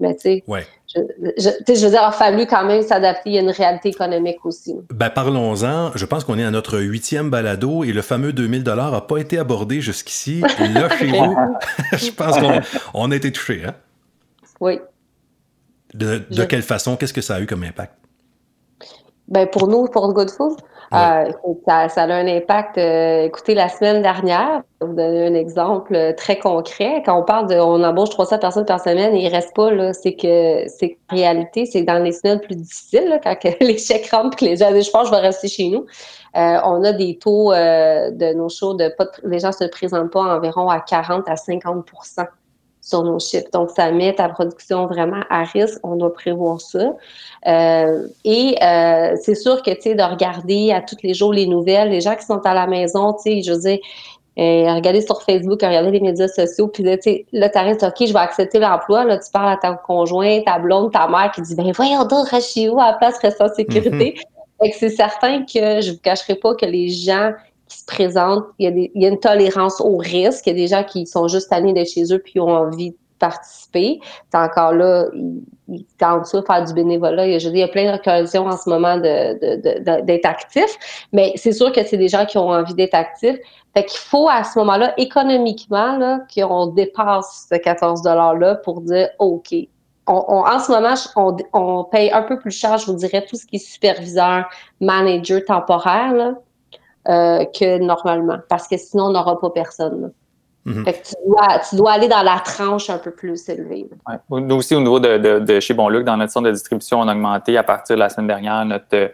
Mais 0.00 0.14
tu 0.14 0.22
sais, 0.22 0.44
je, 0.94 1.48
veux 1.48 1.90
dire, 1.90 1.90
il 1.90 1.96
a 1.96 2.12
fallu 2.12 2.46
quand 2.46 2.64
même 2.64 2.82
s'adapter 2.82 3.38
à 3.38 3.40
une 3.40 3.50
réalité 3.50 3.90
économique 3.90 4.44
aussi. 4.44 4.74
Ben, 4.92 5.10
parlons-en. 5.10 5.92
Je 5.94 6.04
pense 6.04 6.24
qu'on 6.24 6.38
est 6.38 6.44
à 6.44 6.50
notre 6.50 6.78
huitième 6.78 7.30
balado 7.30 7.84
et 7.84 7.92
le 7.92 8.02
fameux 8.02 8.32
2000 8.32 8.62
dollars 8.62 8.92
n'a 8.92 9.00
pas 9.00 9.18
été 9.18 9.38
abordé 9.38 9.80
jusqu'ici. 9.80 10.40
Là, 10.40 10.88
chez 10.96 11.06
vous, 11.18 11.36
je 11.92 12.10
pense 12.10 12.36
qu'on 12.92 13.10
a 13.10 13.16
été 13.16 13.32
touché. 13.32 13.62
Hein? 13.66 13.74
Oui. 14.60 14.80
De, 15.94 16.22
de 16.30 16.44
quelle 16.44 16.62
façon? 16.62 16.96
Qu'est-ce 16.96 17.12
que 17.12 17.20
ça 17.20 17.36
a 17.36 17.40
eu 17.40 17.46
comme 17.46 17.62
impact? 17.62 17.94
Ben, 19.28 19.46
pour 19.46 19.68
nous, 19.68 19.86
pour 19.86 20.12
Good 20.12 20.30
Food, 20.30 20.58
euh, 20.94 21.32
ça, 21.66 21.88
ça, 21.88 22.02
a 22.02 22.14
un 22.14 22.26
impact. 22.26 22.78
Euh, 22.78 23.24
écoutez, 23.24 23.54
la 23.54 23.68
semaine 23.68 24.02
dernière, 24.02 24.62
je 24.80 24.86
vous 24.86 24.94
donner 24.94 25.26
un 25.26 25.34
exemple 25.34 25.94
euh, 25.94 26.12
très 26.12 26.38
concret. 26.38 27.02
Quand 27.04 27.18
on 27.18 27.24
parle 27.24 27.48
de, 27.48 27.54
on 27.54 27.82
embauche 27.82 28.10
300 28.10 28.38
personnes 28.38 28.66
par 28.66 28.80
semaine 28.80 29.14
et 29.14 29.24
il 29.24 29.28
reste 29.28 29.54
pas, 29.54 29.70
là, 29.70 29.92
c'est 29.92 30.14
que, 30.14 30.68
c'est 30.68 30.98
réalité, 31.08 31.66
c'est 31.66 31.82
dans 31.82 32.02
les 32.02 32.12
semaines 32.12 32.40
plus 32.40 32.56
difficiles, 32.56 33.08
là, 33.08 33.18
quand 33.18 33.36
les 33.60 33.78
chèques 33.78 34.10
rentrent 34.10 34.36
que 34.36 34.44
les 34.46 34.56
gens 34.56 34.72
disent, 34.72 34.86
je 34.86 34.90
pense 34.90 35.06
je 35.06 35.12
vais 35.12 35.20
rester 35.20 35.48
chez 35.48 35.68
nous. 35.68 35.86
on 36.34 36.84
a 36.84 36.92
des 36.92 37.18
taux 37.18 37.52
de 37.52 38.34
nos 38.34 38.48
shows 38.48 38.74
de 38.74 38.88
pas, 38.96 39.06
les 39.24 39.38
gens 39.38 39.52
se 39.52 39.64
présentent 39.64 40.10
pas 40.10 40.36
environ 40.36 40.68
à 40.68 40.80
40 40.80 41.28
à 41.28 41.36
50 41.36 41.86
sur 42.82 43.04
nos 43.04 43.20
chiffres. 43.20 43.48
Donc, 43.52 43.70
ça 43.70 43.90
met 43.92 44.12
ta 44.14 44.28
production 44.28 44.86
vraiment 44.86 45.22
à 45.30 45.44
risque. 45.44 45.78
On 45.84 45.96
doit 45.96 46.12
prévoir 46.12 46.60
ça. 46.60 46.94
Euh, 47.46 48.08
et 48.24 48.56
euh, 48.60 49.14
c'est 49.22 49.36
sûr 49.36 49.62
que, 49.62 49.70
tu 49.70 49.82
sais, 49.82 49.94
de 49.94 50.02
regarder 50.02 50.72
à 50.72 50.80
tous 50.80 50.96
les 51.04 51.14
jours 51.14 51.32
les 51.32 51.46
nouvelles, 51.46 51.90
les 51.90 52.00
gens 52.00 52.16
qui 52.16 52.26
sont 52.26 52.44
à 52.44 52.54
la 52.54 52.66
maison, 52.66 53.14
tu 53.14 53.22
sais, 53.22 53.42
je 53.42 53.52
veux 53.52 53.60
dire, 53.60 53.78
euh, 54.38 54.74
regarder 54.74 55.00
sur 55.00 55.22
Facebook, 55.22 55.62
regarder 55.62 55.92
les 55.92 56.00
médias 56.00 56.26
sociaux, 56.26 56.66
puis 56.66 56.82
là, 56.82 56.96
tu 56.96 57.04
sais, 57.04 57.26
là, 57.32 57.48
t'arrêtes, 57.48 57.84
OK, 57.84 58.04
je 58.04 58.12
vais 58.12 58.18
accepter 58.18 58.58
l'emploi. 58.58 59.04
Là, 59.04 59.18
tu 59.18 59.30
parles 59.30 59.52
à 59.52 59.56
ta 59.56 59.74
conjointe, 59.74 60.44
ta 60.44 60.58
blonde, 60.58 60.90
ta 60.90 61.06
mère 61.06 61.30
qui 61.32 61.42
dit, 61.42 61.54
ben 61.54 61.70
voyons 61.72 62.04
donc, 62.04 62.28
reste 62.28 62.52
chez 62.52 62.68
vous 62.68 62.80
à 62.80 62.90
la 62.90 62.92
place, 62.94 63.16
reste 63.18 63.40
en 63.40 63.48
sécurité. 63.48 64.16
Mm-hmm. 64.62 64.74
c'est 64.78 64.90
certain 64.90 65.40
que 65.40 65.80
je 65.80 65.90
vous 65.90 65.98
cacherai 65.98 66.36
pas 66.36 66.54
que 66.54 66.64
les 66.64 66.88
gens 66.88 67.32
se 67.80 67.84
présentent, 67.86 68.44
il 68.58 68.90
y, 68.94 69.04
a 69.04 69.08
une 69.08 69.20
tolérance 69.20 69.80
au 69.80 69.96
risque. 69.96 70.46
Il 70.46 70.50
y 70.50 70.52
a 70.52 70.56
des 70.56 70.66
gens 70.66 70.84
qui 70.84 71.06
sont 71.06 71.28
juste 71.28 71.52
allés 71.52 71.72
de 71.72 71.84
chez 71.84 72.12
eux 72.12 72.18
puis 72.18 72.40
ont 72.40 72.48
envie 72.48 72.94
participer. 73.22 74.00
C'est 74.30 74.38
encore 74.38 74.72
là, 74.72 75.06
ils, 75.68 75.84
tentent 75.96 76.26
ça, 76.26 76.42
faire 76.42 76.64
du 76.64 76.74
bénévolat. 76.74 77.26
Il 77.26 77.32
y 77.32 77.34
a, 77.36 77.50
il 77.50 77.56
y 77.56 77.62
a 77.62 77.68
plein 77.68 77.92
d'occasions 77.92 78.46
en 78.46 78.56
ce 78.56 78.68
moment 78.68 78.96
de, 78.96 80.00
d'être 80.00 80.26
actifs, 80.26 81.06
mais 81.12 81.32
c'est 81.36 81.52
sûr 81.52 81.70
que 81.70 81.84
c'est 81.86 81.96
des 81.96 82.08
gens 82.08 82.26
qui 82.26 82.36
ont 82.36 82.50
envie 82.50 82.74
d'être 82.74 82.94
actifs. 82.94 83.38
Fait 83.74 83.84
qu'il 83.84 84.00
faut 84.00 84.28
à 84.28 84.42
ce 84.42 84.58
moment-là, 84.58 84.92
économiquement, 84.98 86.18
qu'on 86.34 86.66
dépasse 86.66 87.46
ce 87.50 87.56
14 87.56 88.02
$-là 88.02 88.56
pour 88.56 88.80
dire 88.82 89.08
OK. 89.20 89.54
en 90.06 90.58
ce 90.58 90.72
moment, 90.72 90.94
on, 91.16 91.36
on, 91.54 91.84
paye 91.84 92.10
un 92.10 92.22
peu 92.22 92.38
plus 92.38 92.50
cher, 92.50 92.76
je 92.76 92.86
vous 92.86 92.96
dirais, 92.96 93.24
tout 93.24 93.36
ce 93.36 93.46
qui 93.46 93.56
est 93.56 93.66
superviseur, 93.66 94.50
manager 94.80 95.42
temporaire, 95.46 96.12
là, 96.12 96.34
euh, 97.08 97.44
que 97.46 97.78
normalement, 97.78 98.38
parce 98.48 98.68
que 98.68 98.76
sinon, 98.76 99.06
on 99.06 99.10
n'aura 99.10 99.40
pas 99.40 99.50
personne. 99.50 100.12
Mhm. 100.64 100.84
Fait 100.84 100.92
que 100.92 101.08
tu 101.08 101.14
dois, 101.26 101.58
tu 101.68 101.76
dois, 101.76 101.92
aller 101.92 102.06
dans 102.06 102.22
la 102.22 102.38
tranche 102.38 102.88
un 102.88 102.98
peu 102.98 103.10
plus 103.10 103.48
élevée. 103.48 103.88
Nous 104.30 104.54
aussi, 104.54 104.76
au 104.76 104.80
niveau 104.80 105.00
de, 105.00 105.18
de, 105.18 105.38
de 105.40 105.60
chez 105.60 105.74
Bonluc, 105.74 106.04
dans 106.04 106.16
notre 106.16 106.32
centre 106.32 106.46
de 106.46 106.52
distribution, 106.52 107.00
on 107.00 107.08
a 107.08 107.14
augmenté 107.14 107.56
à 107.56 107.64
partir 107.64 107.96
de 107.96 108.00
la 108.00 108.08
semaine 108.08 108.28
dernière 108.28 108.64
notre, 108.64 109.10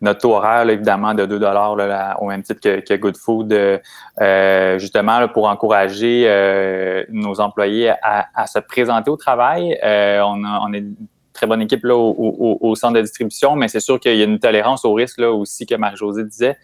notre 0.00 0.20
taux 0.20 0.34
horaire, 0.34 0.68
évidemment, 0.68 1.12
de 1.12 1.26
2 1.26 1.40
là, 1.40 2.16
au 2.20 2.26
même 2.26 2.44
titre 2.44 2.60
que, 2.60 2.80
que 2.80 2.94
Good 2.94 3.16
Food, 3.16 3.52
euh, 3.52 4.78
justement 4.78 5.26
pour 5.28 5.48
encourager 5.48 6.24
euh, 6.26 7.04
nos 7.08 7.40
employés 7.40 7.90
à, 8.02 8.28
à, 8.36 8.46
se 8.46 8.60
présenter 8.60 9.10
au 9.10 9.16
travail. 9.16 9.76
Euh, 9.82 10.20
on, 10.20 10.44
a, 10.44 10.60
on 10.64 10.72
est 10.72 10.78
une 10.78 10.94
très 11.32 11.48
bonne 11.48 11.62
équipe 11.62 11.82
là, 11.82 11.96
au, 11.96 12.14
au, 12.16 12.58
au 12.60 12.74
centre 12.76 12.94
de 12.94 13.00
distribution, 13.00 13.56
mais 13.56 13.66
c'est 13.66 13.80
sûr 13.80 13.98
qu'il 13.98 14.16
y 14.16 14.20
a 14.20 14.24
une 14.24 14.38
tolérance 14.38 14.84
au 14.84 14.94
risque 14.94 15.18
là, 15.18 15.32
aussi 15.32 15.66
que 15.66 15.74
Marie-Josée 15.74 16.24
disait 16.24 16.56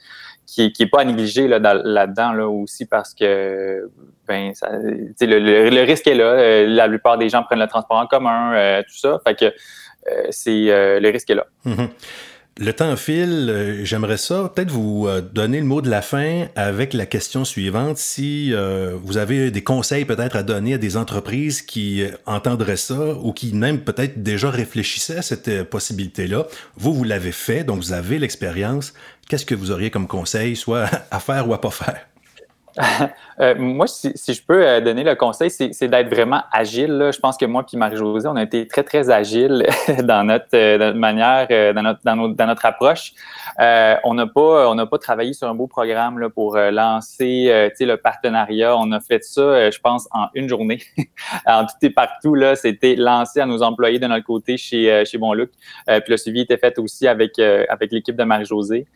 qui, 0.49 0.73
qui 0.73 0.87
pas 0.87 1.03
à 1.03 1.05
négliger 1.05 1.47
là, 1.47 1.59
là-dedans 1.59 2.33
là, 2.33 2.49
aussi 2.49 2.87
parce 2.87 3.15
que 3.15 3.91
ben 4.27 4.55
ça, 4.55 4.71
le, 4.73 5.71
le, 5.71 5.83
risque 5.83 6.07
est 6.07 6.15
là. 6.15 6.25
Euh, 6.25 6.67
la 6.67 6.89
plupart 6.89 7.19
des 7.19 7.29
gens 7.29 7.43
prennent 7.43 7.59
le 7.59 7.67
transport 7.67 7.99
en 7.99 8.07
commun, 8.07 8.55
euh, 8.55 8.83
tout 8.83 8.97
ça. 8.97 9.21
Fait 9.27 9.39
que 9.39 9.45
euh, 9.45 10.27
c'est 10.31 10.51
le 11.01 11.11
risque 11.11 11.29
est 11.31 11.35
là. 11.35 11.47
Mm-hmm. 11.67 11.89
Le 12.61 12.73
temps 12.73 12.97
file. 12.97 13.81
J'aimerais 13.85 14.17
ça 14.17 14.51
peut-être 14.53 14.71
vous 14.71 15.07
donner 15.33 15.61
le 15.61 15.67
mot 15.67 15.81
de 15.81 15.89
la 15.89 16.03
fin 16.03 16.47
avec 16.57 16.93
la 16.93 17.07
question 17.07 17.45
suivante. 17.45 17.99
Si 17.99 18.53
vous 19.05 19.17
avez 19.17 19.53
des 19.53 19.63
conseils 19.63 20.05
peut-être 20.05 20.35
à 20.35 20.43
donner 20.43 20.75
à 20.75 20.79
des 20.79 20.97
entreprises 20.97 21.63
qui 21.63 22.05
entendraient 22.27 22.77
ça 22.77 23.15
ou 23.23 23.33
qui 23.33 23.55
même 23.55 23.79
peut-être 23.83 24.25
déjà 24.25 24.51
réfléchissaient 24.51 25.19
à 25.19 25.23
cette 25.23 25.71
possibilité-là, 25.71 26.49
vous, 26.77 26.93
vous 26.93 27.05
l'avez 27.05 27.31
fait, 27.31 27.63
donc 27.63 27.77
vous 27.79 27.93
avez 27.93 28.19
l'expérience. 28.19 28.93
Qu'est-ce 29.29 29.45
que 29.45 29.55
vous 29.55 29.71
auriez 29.71 29.91
comme 29.91 30.07
conseil, 30.07 30.57
soit 30.57 30.89
à 31.11 31.21
faire 31.21 31.47
ou 31.49 31.53
à 31.53 31.61
pas 31.61 31.71
faire? 31.71 32.07
Euh, 33.41 33.55
moi, 33.57 33.87
si, 33.87 34.13
je 34.13 34.43
peux 34.43 34.67
euh, 34.67 34.81
donner 34.81 35.05
le 35.05 35.15
conseil, 35.15 35.51
c'est 35.51 35.89
d'être 35.89 36.13
vraiment 36.13 36.43
agile. 36.53 37.11
Je 37.15 37.19
pense 37.21 37.37
que 37.37 37.47
moi 37.47 37.65
et 37.73 37.77
Marie-Josée, 37.77 38.29
on 38.29 38.35
a 38.35 38.43
été 38.43 38.67
très, 38.67 38.83
très 38.83 39.11
agile 39.11 39.65
dans 40.03 40.25
notre, 40.25 40.49
euh, 40.55 40.93
manière, 40.93 41.47
dans, 41.73 41.83
notre, 41.83 42.01
dans, 42.05 42.47
notre 42.47 42.67
approche. 42.67 43.13
on 43.59 44.15
n'a 44.15 44.27
pas, 44.27 44.87
pas 44.87 44.99
travaillé 44.99 45.35
sur 45.35 45.49
un 45.49 45.55
beau 45.55 45.69
programme 45.69 46.29
pour 46.31 46.57
lancer 46.57 47.71
le 47.79 47.95
partenariat. 47.95 48.77
On 48.77 48.91
a 48.93 49.01
fait 49.01 49.23
ça, 49.23 49.71
je 49.71 49.79
pense, 49.79 50.09
en 50.11 50.27
une 50.35 50.49
journée. 50.49 50.81
en 51.47 51.65
tout 51.65 51.75
et 51.83 51.91
partout, 51.91 52.37
c'était 52.57 52.97
lancé 52.97 53.41
à 53.41 53.47
nos 53.47 53.63
employés 53.63 54.01
de 54.01 54.07
notre 54.07 54.25
côté 54.25 54.57
chez, 54.57 55.05
chez 55.05 55.19
puis 55.19 56.01
le 56.09 56.17
suivi 56.17 56.41
était 56.41 56.59
fait 56.59 56.79
aussi 56.79 57.07
avec, 57.07 57.39
avec 57.39 57.93
l'équipe 57.93 58.17
de 58.17 58.25
Marie-Josée. 58.25 58.87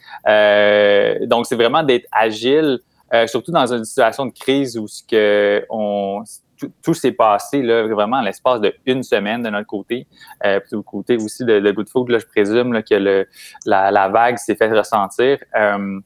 donc, 1.27 1.47
c'est 1.47 1.57
vraiment 1.57 1.85
d'être 1.85 2.09
agile. 2.11 2.81
Euh, 3.15 3.27
surtout 3.27 3.53
dans 3.53 3.73
une 3.73 3.85
situation 3.85 4.27
de 4.27 4.33
crise 4.33 4.79
où 4.79 4.87
ce 4.89 5.03
que 5.03 5.65
on, 5.69 6.23
tout, 6.83 6.95
s'est 6.95 7.13
passé 7.13 7.63
là, 7.63 7.87
vraiment 7.87 8.19
à 8.19 8.23
l'espace 8.23 8.61
de 8.61 8.75
une 8.87 9.03
semaine 9.03 9.43
de 9.43 9.51
notre 9.51 9.67
côté. 9.67 10.07
Euh, 10.45 10.61
puis 10.61 10.77
du 10.77 10.83
côté 10.83 11.17
aussi 11.17 11.45
de, 11.45 11.61
de 11.61 12.13
là, 12.13 12.19
je 12.19 12.27
présume 12.27 12.83
que 12.83 13.27
la, 13.67 14.09
vague 14.09 14.39
s'est 14.39 14.55
fait 14.55 14.71
ressentir. 14.71 15.39
Euh, 15.57 16.01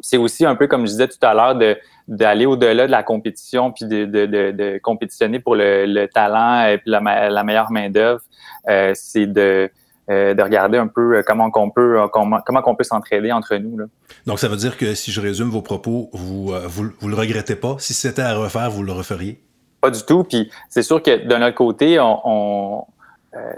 c'est 0.00 0.16
aussi 0.16 0.44
un 0.44 0.56
peu 0.56 0.66
comme 0.66 0.86
je 0.86 0.92
disais 0.92 1.08
tout 1.08 1.18
à 1.22 1.34
l'heure 1.34 1.54
de 1.54 1.76
d'aller 2.06 2.44
au-delà 2.44 2.86
de 2.86 2.90
la 2.90 3.02
compétition 3.02 3.72
puis 3.72 3.86
de, 3.86 4.04
de, 4.04 4.26
de, 4.26 4.78
compétitionner 4.82 5.38
pour 5.40 5.54
le, 5.54 5.86
le, 5.86 6.06
talent 6.06 6.66
et 6.66 6.76
puis 6.76 6.90
la, 6.90 7.00
meilleure 7.00 7.70
main 7.70 7.88
d'œuvre. 7.88 8.20
Euh, 8.68 8.92
c'est 8.94 9.26
de 9.26 9.70
de 10.08 10.42
regarder 10.42 10.78
un 10.78 10.86
peu 10.86 11.16
euh, 11.16 11.22
comment 11.26 11.50
qu'on 11.50 11.70
peut 11.70 12.00
euh, 12.00 12.08
comment, 12.08 12.40
comment 12.44 12.62
qu'on 12.62 12.74
peut 12.74 12.84
s'entraider 12.84 13.32
entre 13.32 13.56
nous. 13.56 13.78
Là. 13.78 13.84
Donc 14.26 14.38
ça 14.38 14.48
veut 14.48 14.56
dire 14.56 14.76
que 14.76 14.94
si 14.94 15.10
je 15.10 15.20
résume 15.20 15.48
vos 15.48 15.62
propos, 15.62 16.10
vous 16.12 16.52
vous, 16.66 16.90
vous 17.00 17.08
le 17.08 17.16
regrettez 17.16 17.56
pas? 17.56 17.76
Si 17.78 17.94
c'était 17.94 18.22
à 18.22 18.34
refaire, 18.34 18.70
vous 18.70 18.82
le 18.82 18.92
referiez? 18.92 19.40
Pas 19.80 19.90
du 19.90 20.02
tout. 20.02 20.24
Puis 20.24 20.50
c'est 20.70 20.82
sûr 20.82 21.02
que 21.02 21.26
de 21.26 21.34
notre 21.36 21.56
côté, 21.56 22.00
on, 22.00 22.78
euh, 22.80 22.93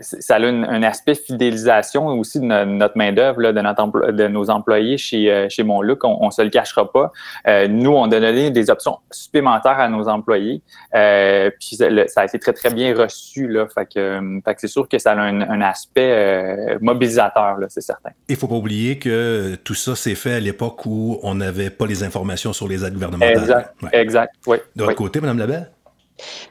ça 0.01 0.37
a 0.37 0.41
un 0.41 0.83
aspect 0.83 1.15
fidélisation 1.15 2.07
aussi 2.07 2.41
de 2.41 2.45
notre 2.45 2.97
main-d'œuvre, 2.97 3.53
de, 3.53 4.11
de 4.12 4.29
nos 4.29 4.51
employés 4.51 4.97
chez, 4.99 5.31
euh, 5.31 5.49
chez 5.49 5.62
Monluc. 5.62 6.05
On 6.05 6.27
ne 6.27 6.31
se 6.31 6.43
le 6.43 6.51
cachera 6.51 6.91
pas. 6.91 7.12
Euh, 7.47 7.69
nous, 7.69 7.91
on 7.91 8.05
a 8.05 8.21
donné 8.21 8.51
des 8.51 8.71
options 8.71 8.99
supplémentaires 9.11 9.79
à 9.79 9.89
nos 9.89 10.09
employés. 10.09 10.62
puis 10.93 11.77
ça 11.77 12.21
a 12.21 12.25
été 12.25 12.39
très, 12.39 12.53
très 12.53 12.71
bien 12.71 12.95
reçu. 12.95 13.49
Là, 13.49 13.67
fait 13.69 13.87
que, 13.87 14.41
c'est 14.57 14.69
sûr 14.69 14.89
que 14.89 14.99
ça 14.99 15.12
a 15.12 15.17
un, 15.17 15.61
aspect 15.61 16.77
mobilisateur, 16.81 17.57
c'est 17.69 17.81
certain. 17.81 18.11
Il 18.29 18.33
ne 18.33 18.39
faut 18.39 18.49
pas 18.49 18.55
oublier 18.55 18.99
que 18.99 19.57
tout 19.65 19.75
ça 19.75 19.97
s'est 19.97 20.15
fait 20.15 20.35
à 20.35 20.41
l'époque 20.41 20.87
où 20.87 21.19
on 21.23 21.35
n'avait 21.35 21.71
pas 21.71 21.87
les 21.87 22.03
informations 22.03 22.53
sur 22.53 22.69
les 22.69 22.85
aides 22.85 22.95
gouvernementales. 22.95 23.37
Exact, 23.37 23.75
exact, 23.93 24.35
oui. 24.47 24.59
De 24.75 24.85
votre 24.85 24.97
côté, 24.97 25.21
Mme 25.21 25.39
Labelle? 25.39 25.71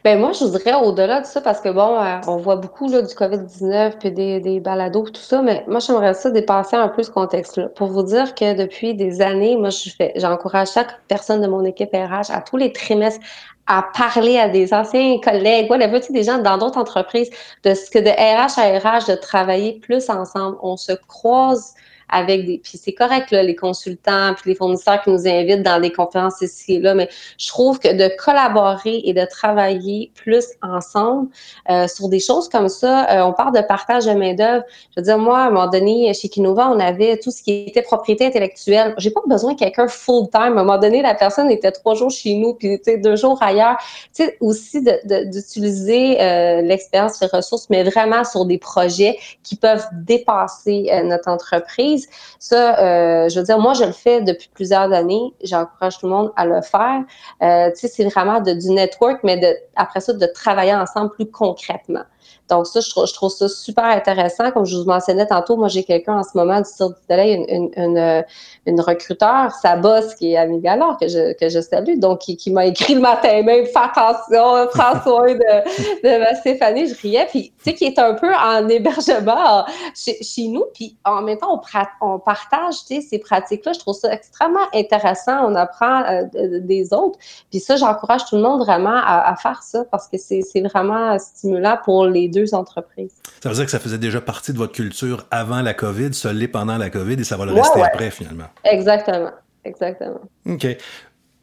Ben 0.03 0.19
moi, 0.19 0.31
je 0.31 0.45
voudrais 0.45 0.75
au-delà 0.75 1.21
de 1.21 1.25
ça, 1.25 1.41
parce 1.41 1.59
que 1.59 1.69
bon, 1.69 1.99
euh, 1.99 2.17
on 2.27 2.37
voit 2.37 2.57
beaucoup 2.57 2.87
là, 2.87 3.01
du 3.01 3.13
COVID-19 3.13 3.97
puis 3.97 4.11
des, 4.11 4.39
des 4.39 4.59
balados, 4.59 5.09
tout 5.09 5.21
ça, 5.21 5.41
mais 5.41 5.63
moi, 5.67 5.79
j'aimerais 5.79 6.13
ça 6.13 6.29
dépasser 6.29 6.75
un 6.75 6.87
peu 6.89 7.01
ce 7.01 7.09
contexte-là. 7.09 7.69
Pour 7.69 7.87
vous 7.87 8.03
dire 8.03 8.35
que 8.35 8.55
depuis 8.55 8.93
des 8.93 9.21
années, 9.21 9.57
moi, 9.57 9.69
j'encourage 10.15 10.71
chaque 10.71 10.99
personne 11.07 11.41
de 11.41 11.47
mon 11.47 11.65
équipe 11.65 11.89
RH 11.93 12.31
à 12.31 12.41
tous 12.41 12.57
les 12.57 12.71
trimestres 12.71 13.19
à 13.67 13.83
parler 13.97 14.37
à 14.37 14.47
des 14.47 14.73
anciens 14.73 15.19
collègues, 15.19 15.69
whatever, 15.71 15.99
tu 15.99 16.07
sais, 16.07 16.13
des 16.13 16.23
gens 16.23 16.37
dans 16.37 16.57
d'autres 16.57 16.77
entreprises, 16.77 17.31
de 17.63 17.73
ce 17.73 17.89
que 17.89 17.97
de 17.97 18.09
RH 18.09 18.59
à 18.59 18.77
RH, 18.77 19.07
de 19.07 19.15
travailler 19.15 19.79
plus 19.79 20.09
ensemble. 20.09 20.57
On 20.61 20.77
se 20.77 20.91
croise 21.07 21.73
avec 22.09 22.45
des. 22.45 22.59
Puis 22.59 22.77
c'est 22.77 22.93
correct, 22.93 23.31
là, 23.31 23.43
les 23.43 23.55
consultants, 23.55 24.33
puis 24.35 24.51
les 24.51 24.55
fournisseurs 24.55 25.01
qui 25.01 25.09
nous 25.09 25.27
invitent 25.27 25.63
dans 25.63 25.79
des 25.79 25.91
conférences 25.91 26.41
ici 26.41 26.75
et 26.75 26.79
là, 26.79 26.93
mais 26.93 27.09
je 27.37 27.47
trouve 27.47 27.79
que 27.79 27.93
de 27.93 28.11
collaborer 28.17 29.01
et 29.03 29.13
de 29.13 29.25
travailler 29.25 30.11
plus 30.15 30.45
ensemble 30.61 31.29
euh, 31.69 31.87
sur 31.87 32.09
des 32.09 32.19
choses 32.19 32.49
comme 32.49 32.69
ça, 32.69 33.09
euh, 33.09 33.23
on 33.23 33.33
parle 33.33 33.55
de 33.55 33.61
partage 33.61 34.05
de 34.05 34.11
main-d'œuvre. 34.11 34.63
Je 34.95 35.01
veux 35.01 35.03
dire, 35.03 35.17
moi, 35.17 35.39
à 35.39 35.47
un 35.47 35.51
moment 35.51 35.67
donné, 35.67 36.13
chez 36.13 36.29
Kinova, 36.29 36.69
on 36.69 36.79
avait 36.79 37.17
tout 37.17 37.31
ce 37.31 37.41
qui 37.41 37.65
était 37.67 37.81
propriété 37.81 38.25
intellectuelle. 38.25 38.93
J'ai 38.97 39.11
pas 39.11 39.21
besoin 39.27 39.53
de 39.53 39.59
quelqu'un 39.59 39.87
full-time. 39.87 40.41
À 40.41 40.45
un 40.45 40.49
moment 40.49 40.77
donné, 40.77 41.01
la 41.01 41.15
personne 41.15 41.49
était 41.51 41.71
trois 41.71 41.95
jours 41.95 42.11
chez 42.11 42.35
nous, 42.35 42.53
puis 42.53 42.79
deux 42.97 43.15
jours 43.15 43.41
ailleurs. 43.41 43.77
Tu 44.13 44.23
sais, 44.23 44.37
aussi 44.39 44.83
d'utiliser 44.83 46.21
euh, 46.21 46.61
l'expérience, 46.61 47.21
les 47.21 47.27
ressources, 47.27 47.69
mais 47.69 47.83
vraiment 47.83 48.23
sur 48.23 48.45
des 48.45 48.57
projets 48.57 49.17
qui 49.43 49.55
peuvent 49.55 49.85
dépasser 49.93 50.89
notre 51.03 51.29
entreprise 51.29 52.04
ça, 52.39 52.79
euh, 52.79 53.29
je 53.29 53.39
veux 53.39 53.45
dire, 53.45 53.59
moi, 53.59 53.73
je 53.73 53.83
le 53.83 53.91
fais 53.91 54.21
depuis 54.21 54.49
plusieurs 54.53 54.91
années. 54.91 55.33
J'encourage 55.43 55.97
tout 55.97 56.07
le 56.07 56.11
monde 56.11 56.31
à 56.35 56.45
le 56.45 56.61
faire. 56.61 57.03
Euh, 57.41 57.69
tu 57.71 57.79
sais, 57.79 57.87
c'est 57.87 58.05
vraiment 58.05 58.41
de, 58.41 58.53
du 58.53 58.69
network, 58.69 59.19
mais 59.23 59.37
de, 59.37 59.47
après 59.75 59.99
ça, 59.99 60.13
de 60.13 60.25
travailler 60.25 60.73
ensemble 60.73 61.11
plus 61.11 61.29
concrètement. 61.29 62.03
Donc 62.49 62.67
ça, 62.67 62.79
je 62.79 62.89
trouve, 62.89 63.07
je 63.07 63.13
trouve 63.13 63.31
ça 63.31 63.49
super 63.49 63.85
intéressant. 63.85 64.51
Comme 64.51 64.65
je 64.65 64.75
vous 64.77 64.85
mentionnais 64.85 65.25
tantôt, 65.25 65.57
moi, 65.57 65.67
j'ai 65.67 65.83
quelqu'un 65.83 66.19
en 66.19 66.23
ce 66.23 66.31
moment 66.35 66.59
du 66.59 66.69
Cirque 66.69 66.91
du 66.91 67.05
Soleil, 67.09 67.35
une, 67.35 67.69
une, 67.75 67.97
une, 67.97 68.23
une, 68.67 68.81
recruteur, 68.81 69.51
sa 69.51 69.75
boss, 69.75 70.13
qui 70.15 70.33
est 70.33 70.37
Annie 70.37 70.59
Gallard, 70.59 70.97
que 70.97 71.07
je, 71.07 71.33
que 71.33 71.49
je 71.49 71.59
salue, 71.59 71.97
donc 71.97 72.19
qui, 72.19 72.37
qui 72.37 72.51
m'a 72.51 72.65
écrit 72.67 72.95
le 72.95 73.01
matin 73.01 73.41
même, 73.41 73.65
fais 73.65 73.79
attention, 73.79 74.67
prends 74.71 75.01
soin 75.03 75.33
de, 75.33 76.03
de 76.03 76.35
Stéphanie. 76.37 76.87
Je 76.87 77.01
riais, 77.01 77.27
puis 77.29 77.51
tu 77.63 77.71
sais, 77.71 77.73
qui 77.73 77.85
est 77.85 77.99
un 77.99 78.13
peu 78.13 78.33
en 78.33 78.67
hébergement 78.69 79.65
chez, 79.95 80.21
chez 80.21 80.47
nous, 80.47 80.65
puis 80.73 80.95
en 81.03 81.21
même 81.21 81.37
temps, 81.37 81.61
on, 82.01 82.07
on 82.07 82.19
partage 82.19 82.85
tu 82.87 82.95
sais, 82.95 83.01
ces 83.01 83.19
pratiques-là. 83.19 83.73
Je 83.73 83.79
trouve 83.79 83.95
ça 83.95 84.11
extrêmement 84.11 84.67
intéressant. 84.73 85.45
On 85.49 85.55
apprend 85.55 86.03
euh, 86.05 86.59
des 86.61 86.93
autres. 86.93 87.17
Puis 87.49 87.59
ça, 87.59 87.75
j'encourage 87.75 88.25
tout 88.25 88.35
le 88.35 88.41
monde 88.41 88.61
vraiment 88.61 88.95
à, 88.95 89.31
à 89.31 89.35
faire 89.35 89.63
ça 89.63 89.83
parce 89.85 90.07
que 90.07 90.17
c'est 90.17 90.43
vraiment 90.61 91.17
stimulant 91.19 91.77
pour 91.83 92.05
les 92.15 92.27
deux 92.27 92.55
entreprises. 92.55 93.13
Ça 93.43 93.49
veut 93.49 93.55
dire 93.55 93.65
que 93.65 93.71
ça 93.71 93.79
faisait 93.79 93.97
déjà 93.97 94.21
partie 94.21 94.53
de 94.53 94.57
votre 94.57 94.73
culture 94.73 95.27
avant 95.31 95.61
la 95.61 95.73
COVID, 95.73 96.13
ça 96.13 96.33
l'est 96.33 96.47
pendant 96.47 96.77
la 96.77 96.89
COVID 96.89 97.13
et 97.13 97.23
ça 97.23 97.37
va 97.37 97.45
le 97.45 97.53
rester 97.53 97.81
après 97.81 98.09
finalement. 98.09 98.47
Exactement. 98.63 99.31
Exactement. 99.63 100.21
OK. 100.47 100.77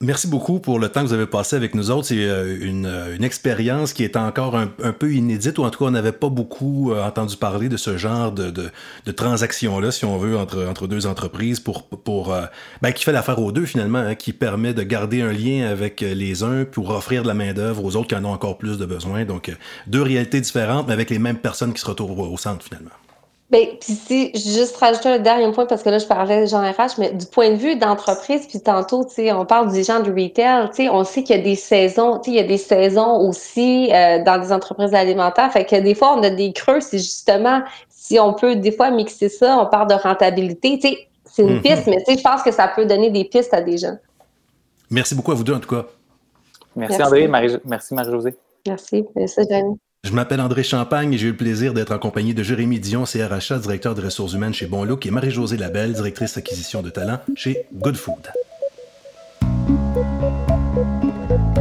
Merci 0.03 0.27
beaucoup 0.27 0.59
pour 0.59 0.81
le 0.81 0.88
temps 0.88 1.03
que 1.03 1.07
vous 1.07 1.12
avez 1.12 1.29
passé 1.29 1.55
avec 1.55 1.77
nous 1.77 1.93
autres. 1.93 2.09
C'est 2.09 2.25
euh, 2.25 2.59
euh, 2.61 3.17
une, 3.17 3.23
expérience 3.23 3.93
qui 3.93 4.03
est 4.03 4.17
encore 4.17 4.57
un, 4.57 4.67
peu 4.67 5.12
inédite, 5.12 5.59
ou 5.59 5.62
en 5.62 5.71
tout 5.71 5.79
cas, 5.79 5.85
on 5.85 5.93
n'avait 5.93 6.11
pas 6.11 6.29
beaucoup 6.29 6.91
euh, 6.91 7.07
entendu 7.07 7.37
parler 7.37 7.69
de 7.69 7.77
ce 7.77 7.97
genre 7.97 8.33
de, 8.33 8.51
de, 8.51 9.12
transaction-là, 9.12 9.93
si 9.93 10.05
on 10.05 10.19
veut, 10.19 10.37
entre, 10.37 10.67
entre 10.67 10.88
deux 10.88 11.07
entreprises, 11.07 11.61
pour, 11.61 11.87
pour 11.87 12.35
ben, 12.83 12.91
qui 12.91 13.05
fait 13.05 13.12
l'affaire 13.12 13.38
aux 13.38 13.53
deux 13.53 13.65
finalement, 13.65 14.01
hein, 14.01 14.17
qui 14.17 14.33
permet 14.33 14.75
de 14.75 14.83
garder 14.83 15.23
un 15.23 15.33
lien 15.33 15.69
avec 15.69 16.01
les 16.01 16.43
uns 16.43 16.65
pour 16.65 16.91
offrir 16.91 17.23
de 17.23 17.29
la 17.29 17.35
main-d'œuvre 17.35 17.85
aux 17.85 17.95
autres 17.95 18.09
qui 18.09 18.17
en 18.17 18.25
ont 18.25 18.33
encore 18.33 18.59
plus 18.59 18.79
de 18.79 18.87
besoin. 18.87 19.25
Donc, 19.25 19.57
deux 19.87 20.03
réalités 20.03 20.41
différentes, 20.41 20.88
mais 20.88 20.95
avec 20.95 21.11
les 21.11 21.21
mêmes 21.21 21.38
personnes 21.38 21.73
qui 21.73 21.81
se 21.81 21.87
retrouvent 21.87 22.19
au 22.19 22.37
centre 22.37 22.65
finalement. 22.65 22.91
Bien, 23.53 23.67
puis 23.79 23.93
si 23.93 24.33
juste 24.35 24.79
rajouter 24.79 25.11
un 25.11 25.19
dernier 25.19 25.53
point, 25.53 25.67
parce 25.67 25.83
que 25.83 25.91
là, 25.91 25.99
je 25.99 26.07
parlais 26.07 26.41
de 26.41 26.47
gens 26.47 26.62
RH, 26.62 26.99
mais 26.99 27.12
du 27.12 27.27
point 27.27 27.51
de 27.51 27.57
vue 27.57 27.77
d'entreprise, 27.77 28.47
puis 28.47 28.61
tantôt, 28.61 29.05
tu 29.05 29.12
sais, 29.12 29.33
on 29.33 29.45
parle 29.45 29.71
des 29.71 29.85
gens 29.85 30.01
du 30.01 30.11
retail, 30.11 30.71
tu 30.71 30.77
sais, 30.77 30.88
on 30.88 31.05
sait 31.05 31.23
qu'il 31.23 31.37
y 31.37 31.38
a 31.38 31.43
des 31.43 31.55
saisons, 31.55 32.19
tu 32.19 32.31
sais, 32.31 32.31
il 32.31 32.37
y 32.37 32.41
a 32.41 32.49
des 32.49 32.57
saisons 32.57 33.29
aussi 33.29 33.91
euh, 33.93 34.25
dans 34.25 34.41
des 34.41 34.53
entreprises 34.53 34.95
alimentaires. 34.95 35.53
Fait 35.53 35.67
que 35.67 35.77
des 35.77 35.95
fois, 35.95 36.17
on 36.17 36.23
a 36.23 36.31
des 36.31 36.55
creux, 36.55 36.81
c'est 36.81 36.97
justement 36.97 37.61
si 37.91 38.19
on 38.19 38.33
peut 38.33 38.57
des 38.57 38.73
fois 38.73 38.91
mixer 38.91 39.29
ça, 39.29 39.59
on 39.59 39.67
parle 39.67 39.88
de 39.88 39.95
rentabilité, 39.97 40.79
tu 40.79 40.88
sais, 40.88 41.09
c'est 41.27 41.43
une 41.43 41.57
mhm. 41.57 41.62
piste, 41.62 41.87
mais 41.88 41.99
tu 41.99 42.12
sais, 42.12 42.19
je 42.19 42.23
pense 42.23 42.43
que 42.43 42.53
ça 42.53 42.69
peut 42.69 42.87
donner 42.87 43.11
des 43.11 43.25
pistes 43.25 43.53
à 43.53 43.61
des 43.61 43.77
gens. 43.77 43.99
Merci 44.91 45.15
beaucoup 45.15 45.33
à 45.33 45.35
vous 45.35 45.45
deux, 45.45 45.55
en 45.55 45.61
tout 45.61 45.69
cas. 45.69 45.85
Merci, 46.75 47.03
André, 47.03 47.29
merci 47.67 47.93
Marie-Josée. 47.93 48.35
Merci, 48.67 49.05
merci, 49.15 49.43
Jenny. 49.47 49.77
Je 50.05 50.15
m'appelle 50.15 50.41
André 50.41 50.65
Champagne 50.65 51.15
et 51.15 51.19
j'ai 51.19 51.29
eu 51.29 51.31
le 51.31 51.37
plaisir 51.37 51.73
d'être 51.75 51.93
en 51.93 51.99
compagnie 51.99 52.35
de 52.35 52.43
Jérémy 52.43 52.81
Dion, 52.81 53.05
CRHA, 53.05 53.61
directeur 53.61 53.95
des 53.95 54.03
ressources 54.03 54.33
humaines 54.33 54.53
chez 54.53 54.67
Bonlook, 54.67 55.07
et 55.07 55.12
Marie-Josée 55.12 55.57
Labelle, 55.57 55.93
directrice 55.93 56.37
acquisition 56.37 56.83
de 56.83 56.91
talent 56.91 57.21
chez 57.37 57.67
Good 57.73 57.95
Food. 57.95 58.33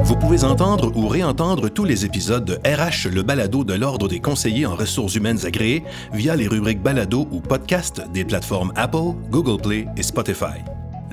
Vous 0.04 0.16
pouvez 0.16 0.44
entendre 0.44 0.92
ou 0.98 1.08
réentendre 1.08 1.70
tous 1.70 1.86
les 1.86 2.04
épisodes 2.04 2.44
de 2.44 2.56
RH, 2.68 3.10
le 3.14 3.22
balado 3.22 3.64
de 3.64 3.76
l'Ordre 3.76 4.08
des 4.08 4.20
conseillers 4.20 4.66
en 4.66 4.76
ressources 4.76 5.14
humaines 5.14 5.46
agréés 5.46 5.84
via 6.12 6.36
les 6.36 6.48
rubriques 6.48 6.82
balado 6.82 7.28
ou 7.30 7.42
podcast 7.42 8.02
des 8.12 8.26
plateformes 8.26 8.74
Apple, 8.76 9.14
Google 9.30 9.62
Play 9.62 9.86
et 9.96 10.04
Spotify. 10.04 10.62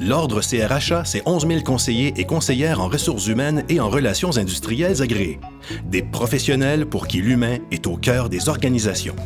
L'Ordre 0.01 0.41
CRHA, 0.41 1.05
c'est 1.05 1.23
11 1.27 1.47
000 1.47 1.63
conseillers 1.63 2.15
et 2.17 2.25
conseillères 2.25 2.81
en 2.81 2.89
ressources 2.89 3.27
humaines 3.27 3.65
et 3.69 3.81
en 3.81 3.91
relations 3.91 4.37
industrielles 4.37 5.03
agréées. 5.03 5.41
Des 5.85 6.03
professionnels 6.03 6.87
pour 6.87 7.09
qui 7.09 7.21
l'humain 7.21 7.59
est 7.73 7.87
au 7.87 7.97
cœur 7.97 8.29
des 8.29 8.49
organisations. 8.49 9.17